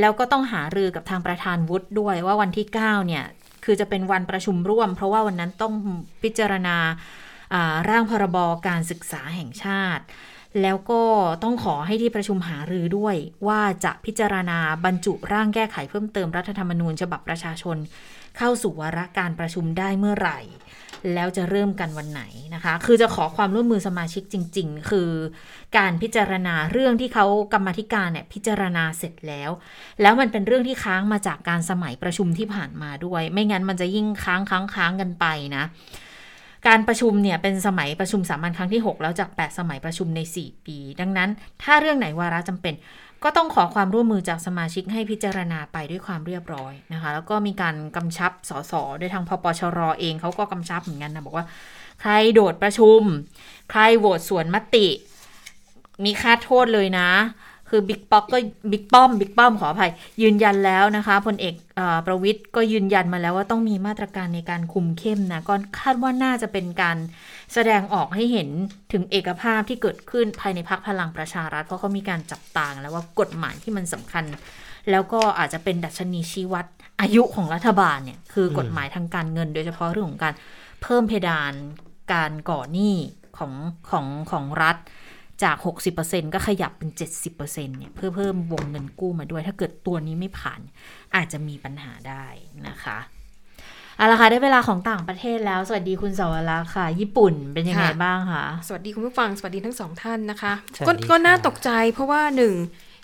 [0.00, 3.24] แล้วก็ต้องหารือกับทางประธานวุฒิด้วยว่าวันที่ 9 เนี่ย
[3.64, 5.72] คือจะเป็นวันประชุมร่วม เพราะว่าวันนั้นต้อง
[6.22, 6.76] พิจารณา
[7.88, 8.36] ร่างพรบ
[8.68, 10.04] การศึกษาแห่งชาติ
[10.62, 11.02] แล้วก็
[11.42, 13.16] ต้องขอให้ที่ประชุมหารือด้วย
[13.46, 17.76] ว่าจะพิจารณาบรรจุร่างแก้ไขเพิ่มเติมรัฐธรรมนูญฉบับประชาชน
[18.38, 20.40] เข้าสู่วาระการประชุมได้เมื่อไหร่
[21.14, 22.22] แล้วจะเริ่มกันวันไหน
[22.54, 25.10] นะคะ คือจะขอความร่วมมือสมาชิกจริง ๆ คือ
[25.76, 29.50] การพิจารณาเรื่องที่เขากรรมาธิการเนี่ยพิจารณาเสร็จแล้ว
[30.02, 35.26] แล้วมันเป็นเรื่องที่ค้างมาจากการสมัยประชุมที่ผ่านมาด้วย ไม่งั้นมันจะยิ่งค้างค้างค้างกันไป
[35.56, 35.64] นะ
[36.68, 41.30] การประชุมเนี่ยเป็นสมัยประชุมสามัญครั้งที่ 6 แล้วจาก 8 สมัยประชุมใน 4 ปี ดังนั้น
[41.62, 42.74] ถ้าเรื่องไหนวาระจำเป็น
[43.24, 51.46] ก็ต้องขอความร่วมมือจากสมาชิกให้พิจารณาไปด้วยความเรียบร้อยนะคะ แล้วก็มีการกำชับสสโดยทางพปชรเองเขาก็กำชับเหมือนกันนะบอกว่า
[52.00, 53.00] ใครโดดประชุม
[53.70, 54.86] ใครโหวตสวนมติ
[56.04, 57.10] มีค่าโทษเลยนะ
[57.68, 58.38] คือบิ๊กป๊อกก็
[58.72, 59.92] บิ๊กป้อมบิ๊กป้อมขออภัย
[60.22, 66.96] ยืนยันแล้วนะคะพลเอกอประวิทย์ก็ยืนยันมาแล้วว่าต้องมีมาตรการในการคุมเข้มนะก็คาดว่าน่าจะเป็นการ
[67.52, 68.48] แสดงออกให้เห็น
[68.92, 74.24] ถึงเอกภาพที่เกิดขึ้นภายในพักพลังประชารัฐ เพราะเขามีการจับตางแล้วว่ากฎหมายที่มันสำคัญ
[74.90, 76.66] แล้วก็อาจจะเป็นดัชนีชี้วัด
[77.00, 80.34] อายุของรัฐบาลเนี่ยคือกฎหมายทางการเงิน โดยเฉพาะเรื่องของการ
[80.82, 81.52] เพิ่มเพดาน
[82.12, 82.94] การก่อหนี้
[83.38, 83.52] ของ
[83.90, 84.76] ของของรัฐ
[85.42, 85.56] จาก
[85.96, 86.90] 60%ก็ขยับเป็น
[87.30, 90.60] 70%เนี่ยเพื่อเพิ่มวงเงินกู้มาด้วย ถ้าเกิดตัวนี้ไม่ผ่าน
[91.14, 92.26] อาจจะมีปัญหาได้
[92.68, 92.98] นะคะ
[93.96, 102.54] เอาละค่ะได้เวลาของต่างประเทศแล้ว สวัสดีคุณสวรักษ์ค่ะ ญี่ปุ่นเป็นยังไงค่ะบ้างคะสวัสดีคุณผู้ฟังสวัสดีทั้งสองท่านนะคะสวัสก็ดีก็น่าค่ะตกใจเพราะว่าหนึ่ง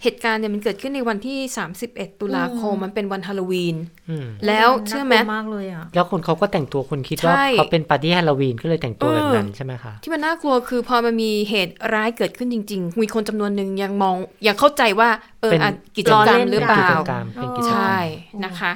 [0.03, 1.39] เหตุการณ์เนี่ยมันเกิดขึ้นในวันที่
[1.81, 3.77] 31 ตุลาคมอืมมันเป็นวันฮาโลวีน
[4.11, 14.17] อืมแล้วเชื่อไหมน่ากลัวมากเลยอะแล้วคนเขาก็แต่งตัวคนคิดว่าใช่เขาเป็นปาร์ตี้ฮาโลวีนก็เลยแต่งตัวแบบเออนั้นใช่ไหมคะที่มันน่ากลัวคือพอมันมีเหตุร้ายเกิดขึ้นจริง ๆ มีคนจำนวนหนึ่งยังมอง
[14.47, 15.09] ยังเข้าใจว่า
[15.41, 17.99] เออเป็นอะกิจกรรมหรือเปกิล่าจกรรมเป็นกิจกรรมใช่
[18.45, 18.73] นะคะ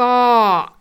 [0.00, 0.14] ก็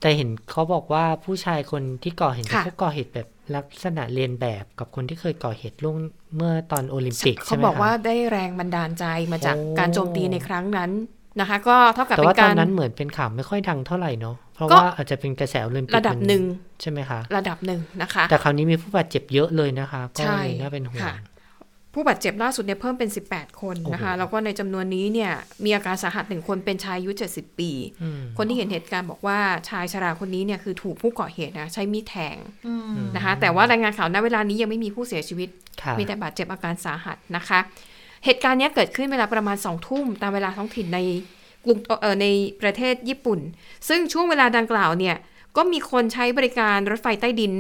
[0.01, 5.97] แต่เห็นเขาบอกว่าผู้ชายคนที่ก่อเหตุค่ะเขาก่อเหตุแบบ ลักษณะเรียนแบบกับคนที่เคยก่อเหตุล่วง
[6.35, 10.91] เมื่อตอนโอลิมปิกเขาใช่ไหมบอกว่าคะได้แรงบันดาลใจมาจากโอ้การโจมตีในครั้งนั้น
[11.39, 16.43] นะคะ ก็เท่ากับแต่เป็ว่านตอกานรนั้นเหมือนเป็นข่าวไม่ค่อยดังเท่าไหร่เนาะเพราะก็ว่าอาจจะเป็นกระแสโอลิมปิกระดับหนึ่ง
[16.81, 21.13] ใช่ไหมคะ ระดับหนึ่งนะคะ แต่คราวนี้มีผู้บาดเจ็บเยอะเลยนะคะก็ใช่เลยน่าเป็นห่วงค่ะ
[21.93, 25.31] ผู้บาดเจ็บล่าสุดเนี่ยเพิ่มเป็น 18 คนนะคะโอ้โหแล้วก็ในจำนวนนี้เนี่ย
[25.63, 27.71] มีอาการสาหัสหนึ่งคนเป็นชายอายุ 70 ปี
[28.01, 29.39] อืมคนที่เห็นเหตุการณ์บอกว่า
[29.69, 32.35] ชายชราคนนี้เนี่ยคือถูกผู้ก่อเหตุนะใช้มีดแทง
[32.67, 35.49] อืมนะคะแต่ว่ารายงานข่าวณเวลานี้ยังไม่มีผู้เสียชีวิต
[35.81, 37.59] ค่ะมีแต่บาดเจ็บอาการสาหัสนะคะ
[38.25, 40.99] เหตุการณ์เนี้ยเกิดขึ้นเวลาประมาณสองทุ่มตามเวลาท้องถิ่นใน
[41.65, 42.27] กรุงเอ่อใน
[42.61, 43.39] ประเทศญี่ปุ่น
[43.89, 45.15] ซึ่งช่วงเวลาดังกล่าวเนี่ย
[45.57, 47.53] ก็มีคนใช้บริการรถไฟใต้ดิน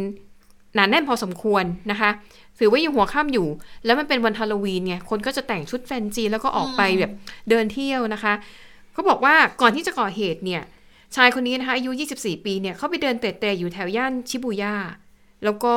[0.75, 2.09] หนาแน่นพอสมควรนะคะ
[2.61, 3.47] ถือว่ายังหัวค่ำอยู่
[3.85, 7.11] แล้วมันเป็นวันฮาโลวีนไงคนก็จะแต่งชุดแฟนซีแล้วก็ออกไปแบบ
[7.49, 8.33] เดินเที่ยวนะคะ
[8.93, 10.61] เขาบอกว่าก่อนที่จะก่อเหตุเนี่ย
[11.15, 14.75] ชายคนนี้นะคะอายุ 24 ปีเนี่ยเขาไปเดินเตะเตะอยู่แถวย่านชิบูย่า
[15.43, 15.75] แล้วก็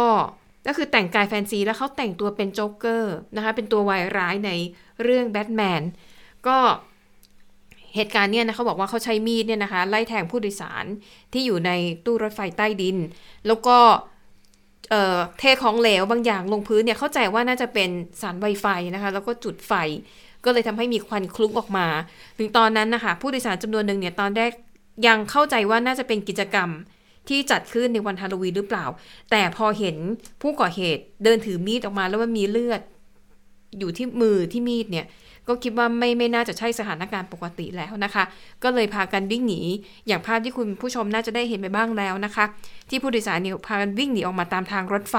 [0.67, 4.51] ก็คือแต่งกายแฟนซีแล้วเขาแต่งตัวเป็นโจ๊กเกอร์นะคะเป็นตัววายร้ายใน
[5.03, 5.83] เรื่องแบทแมน
[6.47, 6.57] ก็
[7.95, 10.85] เหตุการณ์เนี่ยนะเขาบอกว่าเขาใช้มีดเนี่ยนะคะไล่แทงผู้โดยสาร
[11.33, 11.71] ที่อยู่ใน
[12.05, 12.97] ตู้รถไฟใต้ดิน
[13.47, 13.79] แล้วก็
[14.91, 19.73] เเทของเหลวบางอย่างลงพื้นเนี่ยเข้าใจว่าน่าจะเป็นสารไวไฟนะคะ แล้วก็จุดไฟ
[20.45, 21.87] ก็เลยทำให้มีควันคลุ้งออกมา
[22.39, 24.53] ถึงตอนนั้นนะคะ ผู้โดยสารจำนวนหนึ่งเนี่ยตอนแรก
[25.07, 26.71] ยังเข้าใจว่าน่าจะเป็นกิจกรรม
[27.29, 28.85] ที่จัดขึ้นในวันฮาโลวีนหรือเปล่า
[29.31, 29.97] แต่พอเห็น
[30.43, 32.81] ผู้ก่อเหตุเดินถือมีดออกมาแล้วมันมีเลือด
[33.79, 35.07] อยู่ที่มือที่มีดเนี่ย
[35.49, 38.25] ก็คิดว่าไม่ไม่น่าจะใช่สถานการณ์ปกติแล้วนะคะ
[38.63, 39.61] ก็เลยพากันวิ่งหนี
[40.07, 42.45] อย่างภาพที่คุณผู้ชมน่าจะได้เห็นไปบ้างแล้วนะคะ
[42.91, 45.17] ที่ผู้โดยสารเนี่ยพากันวิ่งหนีออกมาตามทางรถไฟ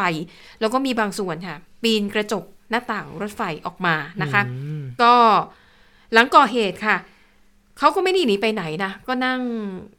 [0.59, 5.13] แล้วก็มีบางส่วนค่ะปีนกระจกหน้าต่างรถไฟออกมานะคะอืมก็
[6.13, 6.97] หลังก่อเหตุค่ะ
[7.79, 9.39] เขาก็ไม่ได้หนีไปไหนนะ ก็นั่ง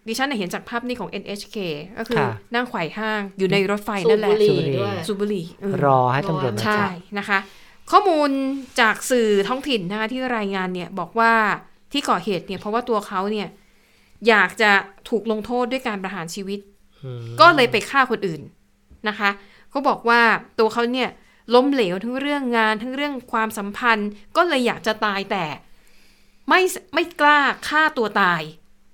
[0.06, 1.56] ดิฉันน่ะเห็นจากภาพนี้ของ NHK
[1.98, 7.38] ก็คือค่ะนั่งไขว่ห้างอยู่ในรถไฟนั่นแหละสูบบุหรี่ด้วยสูบบุหรี่เออรอให้ตำรวจมาใช่จับนะคะ
[7.90, 8.30] ข้อมูล
[8.80, 11.32] จากสื่อท้องถิ่นนะคะที่รายงานเนี่ยบอกว่า
[11.92, 13.48] ที่ก่อเหตุเนี่ยเพราะว่าตัวเขาเนี่ย
[14.28, 14.70] อยากจะ
[15.08, 16.60] ถูกลงโทษด้วยการประหารชีวิต
[17.04, 18.42] อืมก็เลยไปฆ่าคนอื่น
[19.08, 19.30] นะคะ
[19.70, 20.20] เขาบอกว่า
[20.58, 21.10] ตัวเขาเนี่ย
[21.54, 25.44] ล้มเหลวทั้งเรื่องงานทั้งเรื่องความสัมพันธ์ ก็เลยอยากจะตายแต่
[26.48, 26.60] ไม่
[26.94, 28.42] ไม่กล้าฆ่าตัวตาย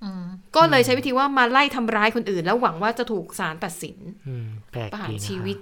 [0.04, 0.24] อืม
[0.56, 5.56] ก็เลยใช้วิธีว่ามาไล่ทำร้ายคนอื่น แล้วหวังว่าจะถูกศาลตัดสินอืมแปลกประหารดีนะคะชีวิต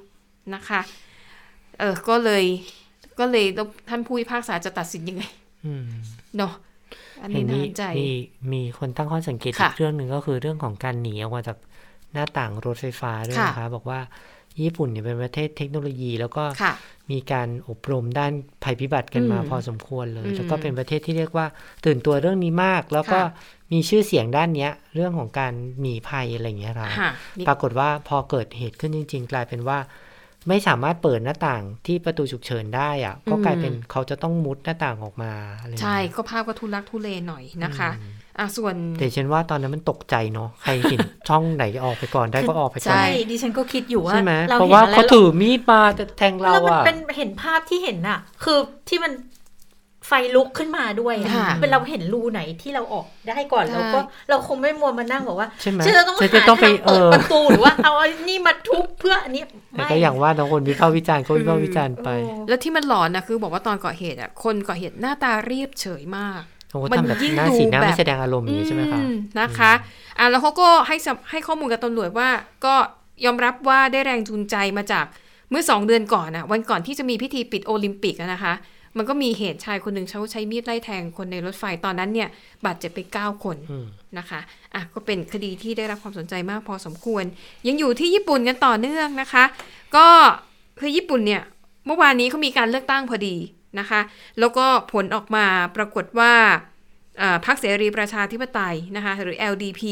[0.54, 0.80] นะคะ
[1.78, 2.44] เออก็เลย
[3.20, 5.22] ก็เลยแล้วท่านผู้พิพากษาจะตัดสินยังไง
[5.66, 5.86] อืม
[6.36, 6.52] เนาะ
[7.22, 8.10] อันเห็นี้นน่ามีสนใจมี
[8.52, 11.56] มีคนตั้งข้อสังเกตอีค่ะกเรื่องหนึ่งก็คือเรื่องของการหนีออกมาจาก
[12.12, 14.00] หน้าต่างรถไฟฟ้าด้วยค่ะนะคะบอกว่า
[14.62, 16.72] ญี่ปุ่นเนี่ยเป็นประเทศเทคโนโลยี แล้วก็ค่ะ
[17.10, 18.32] มีการอบรมด้าน
[18.64, 21.46] ภัยพิบัติกันมาอืมพอสมควรเลยอืมแล้วก็เป็นประเทศที่เรียกว่า
[21.86, 23.24] ตื่นตัวเรื่องนี้มาก แล้วก็ค่ะ
[23.72, 29.78] มีชื่อเสียงด้านเนี้ย เรื่องของการหนีภัยอะไรอย่างเงี้ยค่ะค่ะมีปรากฏว่าพอเกิดเหตุขึ้นจริง ๆ กลายเป็นว่า
[30.48, 37.90] ไม่สามารถเปิดหน้าต่างที่ประตูฉุกเฉินได้อะก็กลายเป็นเขาจะต้องมุดหน้าต่างออกมาอะไรอย่างใช่เงี้ยก็ภาพก็ทุลักทุเลหน่อยนะคะ
[38.38, 49.12] อะส่วนแต่ฉันว่าตอนนั้นมันตกใจเนาะใครเห็นช่องไหนออกไปก่อนได้ก็ออกไปก่อนใช่ดิฉันก็คิดอยู่ว่าใช่ไหมเราเพราะเห็นว่าอะไรเขาถือมีดมาจะแทงเราแล้วมันอะเป็นเห็นภาพที่เห็นน่ะคือที่มัน
[50.10, 54.00] ไฟลุกขึ้นมาด้วยอะค่ะเป็นเราเห็นรูไหนที่เราออกได้ก่อนใช่เราก็
[54.30, 59.42] เราคงไม่มัวมานั่งบอกว่าใช่ไหมฉันจะต้องฉันหาจะต้องไปทางเปิดเออประตูหรือว่าเอาอันนี้มาทุบเพื่ออันนี้
[59.72, 62.08] แต่ไม่ก็อย่างว่าน้องคนวิพากษ์วิจารณ์ก็วิพากษ์วิจารณ์ไป
[62.48, 69.06] แล้วที่มันหลอนนะคือบอกว่าตอนก่อเหตุอะคนก่อเหตุหน้าตาเรียบเฉยมากโอ้โหมันทำแบบยิ่งหน้าดูสีหน้าแบบไม่แสดงอารมณ์อย่างนี้ใช่ไหมคะอื
[69.40, 69.72] นะคะ
[70.18, 72.28] อะแล้วเขาก็ให้สัมให้ข้อมูลกับตำรวจว่า
[72.64, 72.74] ก็
[73.24, 75.06] ยอมรับว่าได้แรงจูงใจมาจาก
[75.50, 78.52] เมื่อสองเดือนก่อนอะวันก่อนที่จะมีพิธีปิดโอลิมปิกอะนะคะ
[78.96, 82.28] มันก็มีเหตุชายคนหนึ่งเขาใช้มีดไล่แทงคนในรถไฟตอนนั้นเนี่ย
[82.64, 83.86] บาดเจ็บไป 9 คนอืม
[84.18, 84.40] นะคะ
[84.74, 87.24] อะก็เป็นคดีที่ได้รับความสนใจมากพอสมควร
[87.66, 89.44] ยังอยู่ที่ญี่ปุ่นกันต่อเนื่องนะคะ
[89.96, 90.06] ก็
[90.80, 91.42] คือญี่ปุ่นเนี่ย
[91.86, 93.36] เมื่อวานนี้เขามีการเลือกตั้งพอดี
[93.78, 94.00] นะคะ
[94.38, 96.32] แล้วก็ผลออกมาปรากฏว่า
[97.20, 99.82] อ่าพรรคเสรีประชาธิปไตยนะคะหรือ LDP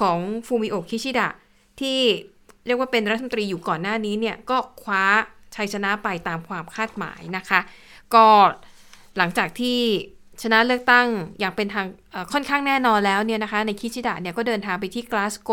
[0.00, 1.28] ของฟูมิโอะคิชิดะ
[1.80, 1.98] ที่
[2.66, 5.04] เรียกว่าเป็นรัฐมนตรีอยู่ก่อนหน้านี้เนี่ยก็คว้า
[5.54, 7.60] ชัยชนะไปตามความคาดหมายนะคะ
[8.14, 8.26] ก็
[9.18, 9.78] หลังจากที่
[10.42, 11.86] ชนะเลือกตั้งอย่างเป็นทาง
[12.32, 15.50] ค่อนข้างแน่นอนแล้วเนี่ยนะคะ ในคิชิดะเนี่ยก็เดินทางไปที่กลาสโก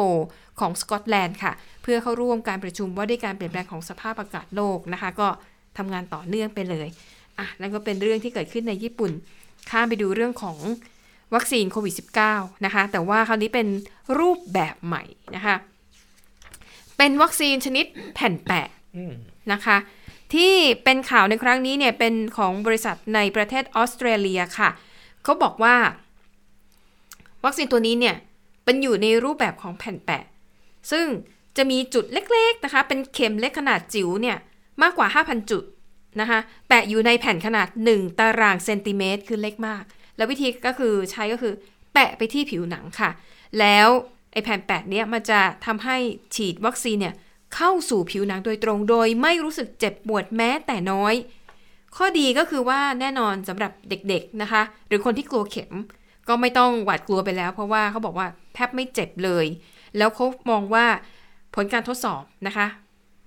[0.60, 5.28] ของสกอตแลนด์ค่ะ เพื่อเข้าร่วมการประชุมว่าด้วยการเปลี่ยนแปลงของสภาพอากาศโลกนะคะ ก็
[5.78, 6.88] ทำงานต่อเนื่องไปเลย
[7.40, 9.12] อะนั่นก็เป็นเรื่องที่เกิดขึ้นในญี่ปุ่น
[9.70, 10.58] ข้ามไปดูเรื่องของ
[11.34, 11.94] วัคซีนโควิด
[12.30, 13.68] -19 นะคะ แต่ว่าคราวนี้เป็น
[14.20, 15.04] รูปแบบใหม่
[15.36, 15.56] นะคะ
[16.98, 17.86] เป็นวัคซีนชนิด
[18.16, 18.68] แผ่นแปะ
[19.52, 19.78] นะคะ
[20.34, 20.54] ที่
[20.84, 24.70] เป็นข่าวในครั้งนี้เนี่ยเป็นของบริษัทในประเทศออสเตรเลียค่ะ
[25.24, 25.76] เขาบอกว่า
[27.44, 28.16] วัคซีนตัวนี้เนี่ย
[28.66, 30.24] เป็นอยู่ในรูปแบบของแผ่นแปะ
[30.92, 31.06] ซึ่ง
[31.58, 34.38] จะมีจุดเล็กๆนะคะ เป็นเข็มเล็กขนาดจิ๋วเนี่ย
[34.82, 35.64] มากกว่า 5,000 จุด
[36.22, 39.84] นะคะแปะอยู่ในแผ่นขนาด 1 ตารางเซนติเมตรคือเล็กมาก
[40.18, 41.54] แล้ววิธีก็คือใช้ก็คือ
[41.94, 43.10] แปะไปที่ผิวหนังค่ะ
[43.60, 43.88] แล้ว
[44.34, 45.98] ไอแผ่นแปะเนี้ยมันจะทำให้
[46.36, 47.16] ฉีดวัคซีนเนี่ย
[47.56, 51.14] เข้าสู่ผิวหนังโดยตรงโดยไม่รู้สึกเจ็บปวดแม้แต่น้อย
[51.96, 55.72] ข้อดีก็คือว่าแน่นอนสำหรับเด็กๆนะคะ หรือคนที่กลัวเข็ม
[56.28, 59.46] ก็ไม่ต้องหวาดกลัวไปแล้ว เพราะว่าเขาบอกว่าแทบไม่เจ็บเลย
[59.98, 60.86] แล้วเขามองว่า
[61.56, 62.68] ผลการทดสอบนะคะ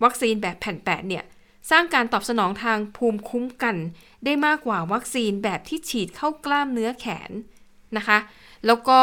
[0.04, 1.24] วัคซีนแบบแผ่นแปะเนี่ย
[1.70, 3.76] สร้างการตอบสนองทางภูมิคุ้มกัน
[4.24, 7.30] ได้มากกว่าวัคซีนแบบที่ฉีดเข้ากล้ามเนื้อแขน
[7.96, 8.18] นะคะ
[8.66, 9.00] แล้วก็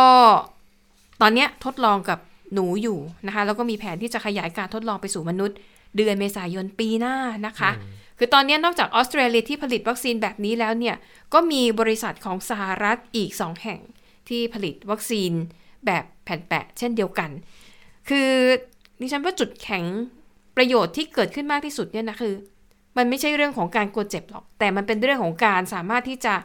[1.21, 2.19] ตอนนี้ทดลองกับ
[2.53, 2.97] หนูอยู่
[3.27, 5.57] นะคะ แล้วก็มีแผนที่จะขยายการทดลองไปสู่มนุษย์
[5.97, 7.15] เดือนเมษายนปีหน้า
[7.47, 7.71] นะคะ
[8.17, 10.95] คือตอนนี้นอกจากออสเตรเลียที่ผลิตวัคซีนแบบนี้แล้วเนี่ย
[11.33, 13.79] ก็มีบริษัทของสหรัฐอีก 2 แห่ง
[14.29, 15.31] ที่ผลิตวัคซีน
[15.85, 17.29] แบบแผ่นแปะ เช่นเดียวกัน
[18.09, 18.29] คือ
[18.99, 19.85] ดิฉันว่าจุดแข็ง
[20.57, 22.33] ประโยชน์ที่เกิดขึ้นมากที่สุดเนี่ยนะคือ
[22.97, 26.35] มันไม่ใช่เรื่องของการกลัวเจ็บหรอก แต่มันเป็นเรื่องของการสามารถที่จะ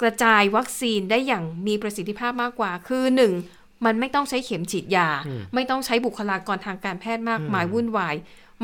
[0.00, 3.32] กระจายวัคซีนได้อย่างมีประสิทธิภาพมากกว่า คือหนึ่ง
[3.86, 8.14] มันไม่ต้องใช้เข็มฉีดยาอืมไม่ต้องใช้บุคลากรทางการแพทย์มากมายอืมวุ่นวาย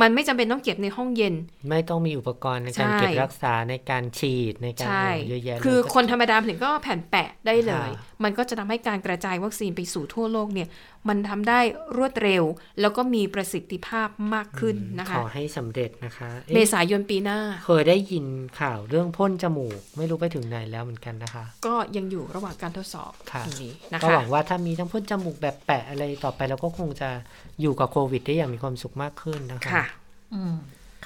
[0.00, 1.34] มันไม่จำเป็นต้องเก็บในห้องเย็น
[1.68, 10.68] ไม่ต้องมีอุปกรณ์ในการใช่เก็บรักษาในการฉีดในการใช่เยอะแยะเลยคือคนธรรมดาถึงก็แผ่นแปะได้เลยค่ะ มันก็จะทำให้การกระจายวัคซีนไปสู่ทั่วโลกเนี่ย
[11.08, 11.60] มันทำได้
[11.96, 12.44] รวดเร็ว
[12.80, 18.24] แล้วก็มีประสิทธิภาพมากขึ้นนะคะ ขอให้สำเร็จนะคะอ๊ะเมษายนปีหน้า เคยได้ยิน
[18.60, 27.10] ข่าวเรื่องพ่นจมูก ไม่รู้ไปถึงไหนแล้วเหมือนกันนะคะ ก็ยังอยู่ระหว่างการทดสอบค่ะตรงนี้นะก็คะหวังว่าถ้ามีทั้งพ่นจมูกแบบแปะอะไรต่อไปเราก็คงจะ
[27.60, 29.84] อยู่กับโควิดได้อย่างมีความสุขมากขึ้นนะคะค่ะ
[30.34, 30.54] อืม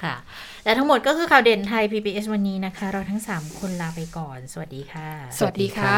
[0.03, 0.15] ค่ะ
[0.63, 5.97] และทั้งหมดก็คือข่าวเด่นไทย PBS วันนี้นะคะ เราทั้ง 3 คนลาไปก่อน สวัสดีค่ะ สวัสดีค่ะ